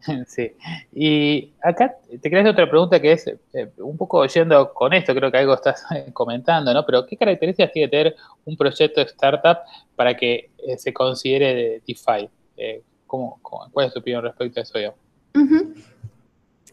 [0.26, 0.52] Sí.
[0.94, 5.30] Y acá te hacer otra pregunta que es eh, un poco yendo con esto, creo
[5.30, 6.84] que algo estás comentando, ¿no?
[6.84, 9.58] Pero ¿qué características tiene tener un proyecto de startup
[9.96, 12.28] para que eh, se considere de DeFi?
[12.56, 14.78] Eh, cuál es tu opinión respecto a eso?
[14.78, 14.94] Yo?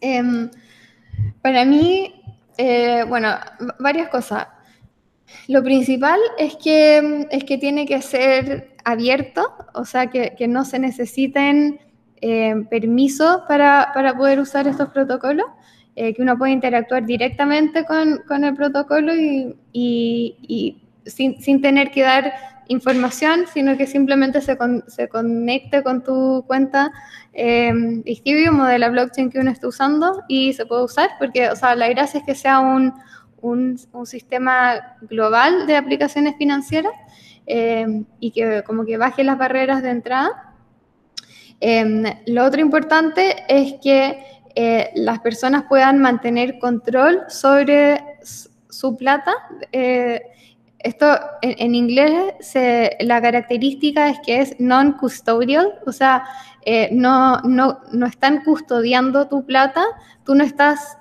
[0.01, 0.49] Em,
[1.41, 2.13] para mí,
[3.07, 3.35] bueno,
[3.79, 4.47] varias cosas.
[5.47, 10.65] Lo principal es que, es que tiene que ser abierto, o sea, que, que no
[10.65, 11.79] se necesiten
[12.21, 15.45] eh, permiso para, para, poder usar estos protocolos,
[15.95, 21.91] eh, que uno puede interactuar directamente con, con el protocolo y, y, sin, sin, tener
[21.91, 22.33] que dar
[22.67, 24.57] información, sino que simplemente se,
[24.87, 26.91] se conecte con tu cuenta
[27.33, 31.49] eh, Ethereum o de la blockchain que uno está usando y se puede usar, porque
[31.49, 32.93] o sea, la gracia es que sea un,
[33.41, 36.93] un, sistema global de aplicaciones financieras
[37.45, 40.54] eh, y que como que baje las barreras de entrada
[41.59, 44.23] Em, lo otro importante es que
[44.55, 48.01] eh, las personas puedan mantener control sobre
[48.69, 49.33] su plata.
[49.71, 50.21] Eh,
[50.79, 52.35] esto en, inglés
[52.99, 56.23] la característica es que es non-custodial, o sea,
[56.63, 59.83] eh, no, no, no, están custodiando tu plata,
[60.23, 60.97] tú no estás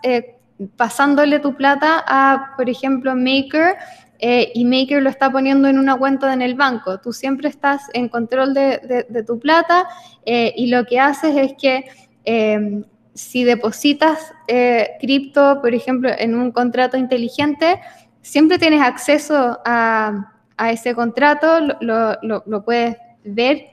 [0.77, 3.77] pasándole tu plata a, por ejemplo, Maker
[4.19, 6.99] eh, y Maker lo está poniendo en una cuenta en el banco.
[6.99, 9.87] Tú siempre estás en control de, tu plata
[10.25, 11.85] eh, y lo que haces es que
[12.25, 17.81] em, si depositas eh, cripto, por ejemplo, en un contrato inteligente,
[18.23, 20.31] siempre tienes acceso a,
[20.71, 23.67] ese contrato, lo, puedes ver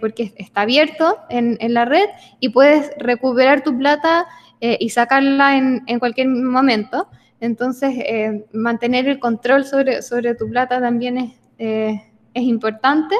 [0.00, 2.06] porque está abierto en, la red
[2.40, 4.26] y puedes recuperar tu plata
[4.60, 7.08] y sacarla en cualquier momento.
[7.40, 13.16] Entonces, eh, mantener el control sobre, sobre tu plata también es, eh, es importante.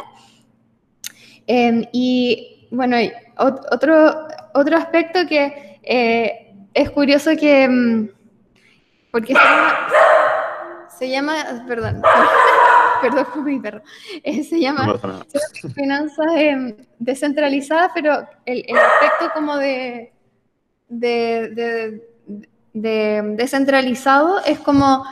[1.47, 2.97] Em, y bueno,
[3.39, 8.09] otro, otro aspecto que eh, es curioso que, mm,
[9.11, 9.35] porque
[10.99, 12.03] se llama, perdón,
[13.03, 13.83] perdón por mi perro,
[14.23, 15.01] se llama
[15.75, 20.13] finanzas em, descentralizadas, pero el, el, aspecto como de,
[20.89, 22.10] de de
[22.73, 25.05] descentralizado es como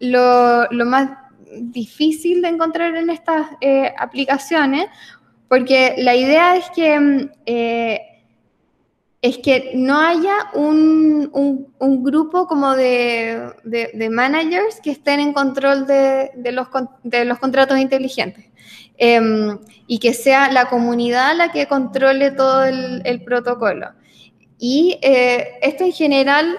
[0.00, 1.10] lo, más
[1.52, 4.86] difícil de encontrar en estas eh, aplicaciones,
[5.48, 8.00] porque la idea es que, mm, eh,
[9.20, 11.30] es que no haya un,
[12.02, 13.52] grupo como de,
[14.10, 16.66] managers que estén en control de, los,
[17.04, 18.46] de los contratos inteligentes.
[18.98, 23.88] em, y que sea la comunidad la que controle todo el, protocolo.
[24.58, 26.58] Y eh, esto en general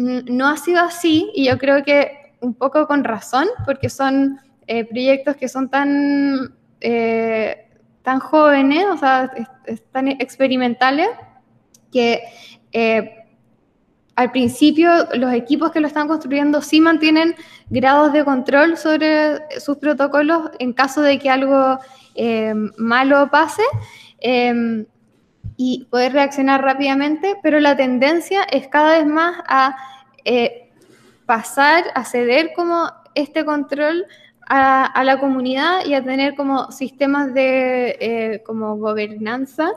[0.00, 4.84] no ha sido así y yo creo que un poco con razón, porque son eh,
[4.84, 7.68] proyectos que son tan, eh,
[8.02, 9.30] tan jóvenes, o sea,
[9.92, 11.08] tan experimentales,
[11.92, 12.22] que
[14.20, 17.34] al principio los equipos que lo están construyendo sí mantienen
[17.70, 21.78] grados de control sobre sus protocolos en caso de que algo
[22.14, 23.62] eh, malo pase
[24.18, 24.84] em,
[25.62, 29.76] y poder reaccionar rápidamente, pero la tendencia es cada vez más a
[30.24, 30.70] eh,
[31.26, 34.06] pasar, a ceder como este control
[34.48, 39.72] a, la comunidad y a tener como sistemas de eh, como gobernanza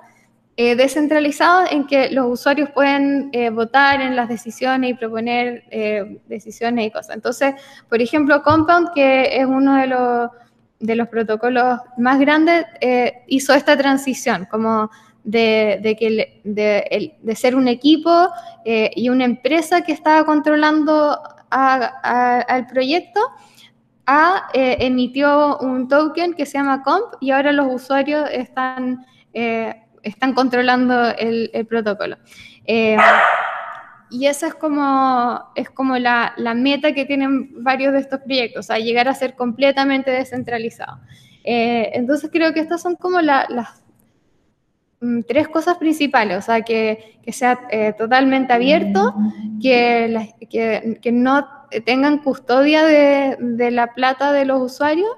[0.55, 5.65] eh, descentralizado en que los usuarios pueden votar en las decisiones y proponer
[6.27, 7.17] decisiones y cosas.
[7.17, 7.55] Entonces,
[7.89, 10.29] por ejemplo, Compound, que es uno de los,
[10.79, 12.67] de los protocolos más grandes,
[13.27, 14.89] hizo esta transición, como
[15.23, 18.29] de, que, de, ser un equipo
[18.65, 21.19] y una empresa que estaba controlando
[21.49, 23.19] al proyecto,
[24.05, 29.05] a, emitió un token que se llama Comp y ahora los usuarios están
[30.03, 32.17] están controlando el, protocolo.
[32.65, 32.97] Eh,
[34.11, 38.75] y esa es como, es como la, meta que tienen varios de estos proyectos, o
[38.75, 40.99] llegar a ser completamente descentralizado.
[41.43, 43.82] Eh, entonces creo que estas son como las mm,
[45.27, 49.13] tres cosas principales, o sea, que, sea eh, totalmente abierto,
[49.61, 51.47] que, que, no
[51.85, 55.11] tengan custodia de, la plata de los usuarios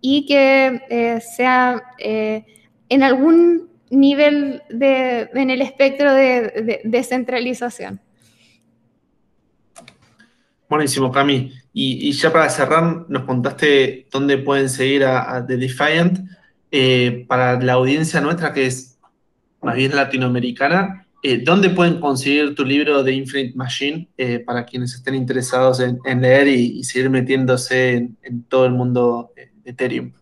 [0.00, 8.00] y que sea en algún nivel de, en el espectro de descentralización.
[10.68, 11.52] Buenísimo, Cami.
[11.72, 16.18] Y, ya para cerrar, nos contaste dónde pueden seguir a, The Defiant.
[16.70, 18.87] Eh, para la audiencia nuestra, que es
[19.62, 24.94] más bien latinoamericana, eh, ¿dónde pueden conseguir tu libro de Infinite Machine eh, para quienes
[24.94, 30.12] estén interesados en, leer y, seguir metiéndose en, todo el mundo de Ethereum?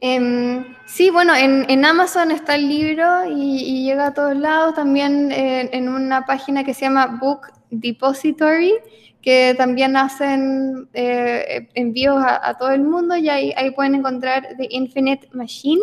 [0.00, 3.04] Em, sí, bueno, en, Amazon está el libro
[3.34, 8.74] y, llega a todos lados, también en una página que se llama Book Depository,
[9.22, 15.28] que también hacen eh, envíos a, todo el mundo y ahí, pueden encontrar The Infinite
[15.32, 15.82] Machine.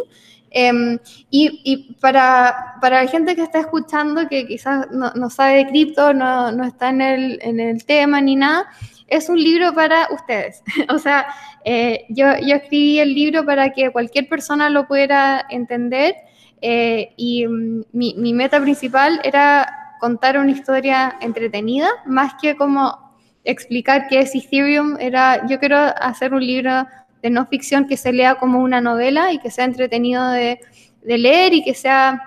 [0.52, 0.98] Em,
[1.30, 6.52] y, para, para, la gente que está escuchando, que quizás no, sabe de cripto, no,
[6.52, 8.68] no está en el, en el tema ni nada,
[9.08, 10.64] es un libro para ustedes.
[10.90, 11.28] o sea,
[11.64, 16.16] eh, yo, yo, escribí el libro para que cualquier persona lo pudiera entender
[16.62, 23.09] eh, y mm, mi, mi, meta principal era contar una historia entretenida, más que como
[23.50, 24.98] explicar qué es Ethereum.
[25.00, 26.88] Era, yo quiero hacer un libro
[27.22, 30.60] de no ficción que se lea como una novela y que sea entretenido de,
[31.04, 32.22] de leer y que sea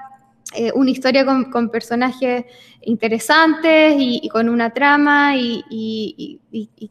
[0.55, 2.45] eh, una historia con, personajes
[2.83, 6.41] interesantes y, con una trama y,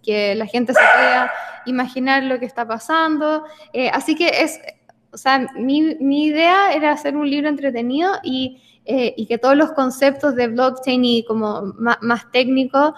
[0.04, 1.32] que la gente se pueda
[1.66, 3.44] imaginar lo que está pasando.
[3.72, 4.60] Eh, así que es,
[5.12, 8.14] o sea, mi, idea era hacer un libro entretenido
[8.86, 12.94] eh, y, que todos los conceptos de blockchain y como más, técnicos,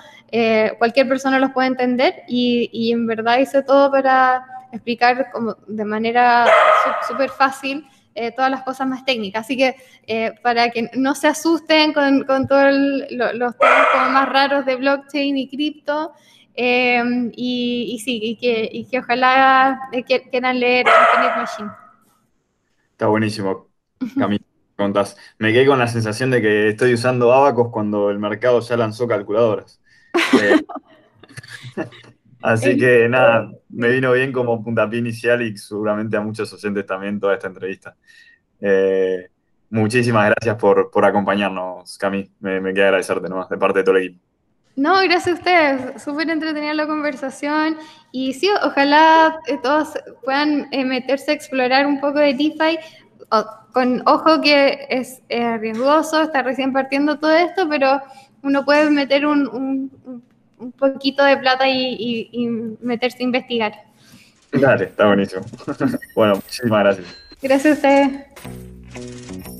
[0.80, 6.48] cualquier persona los pueda entender y, en verdad hice todo para explicar como de manera
[7.08, 9.46] súper fácil eh, todas las cosas más técnicas.
[9.46, 9.76] Así que
[10.06, 12.72] eh, para que no se asusten con, con todos
[13.10, 16.14] los temas como más raros de blockchain y cripto,
[16.56, 17.02] eh,
[17.36, 19.80] y, sí, y que, y que ojalá
[20.30, 21.70] quieran leer Infinite Machine.
[22.92, 23.68] Está buenísimo,
[24.76, 25.06] Camila.
[25.40, 29.08] Me quedé con la sensación de que estoy usando Abacos cuando el mercado ya lanzó
[29.08, 29.82] calculadoras.
[32.44, 37.18] Así que nada, me vino bien como puntapié inicial y seguramente a muchos oyentes también
[37.18, 37.96] toda esta entrevista.
[38.60, 39.30] Eh,
[39.70, 42.30] muchísimas gracias por, acompañarnos, Cami.
[42.42, 44.26] Me, queda agradecerte nomás de parte de todo el equipo.
[44.76, 46.04] No, gracias a ustedes.
[46.04, 47.78] Súper entretenida la conversación.
[48.12, 49.94] Y sí, ojalá eh, todos
[50.24, 52.78] puedan eh, meterse a explorar un poco de DeFi.
[53.74, 55.22] Con ojo que es
[55.60, 58.02] riesgoso, está recién partiendo todo esto, pero
[58.44, 59.90] uno puede meter un
[60.64, 62.48] un poquito de plata y,
[62.82, 63.74] meterse a investigar.
[64.52, 65.44] Dale, está buenísimo.
[66.16, 67.08] bueno, muchísimas gracias.
[67.42, 69.53] Gracias a ustedes.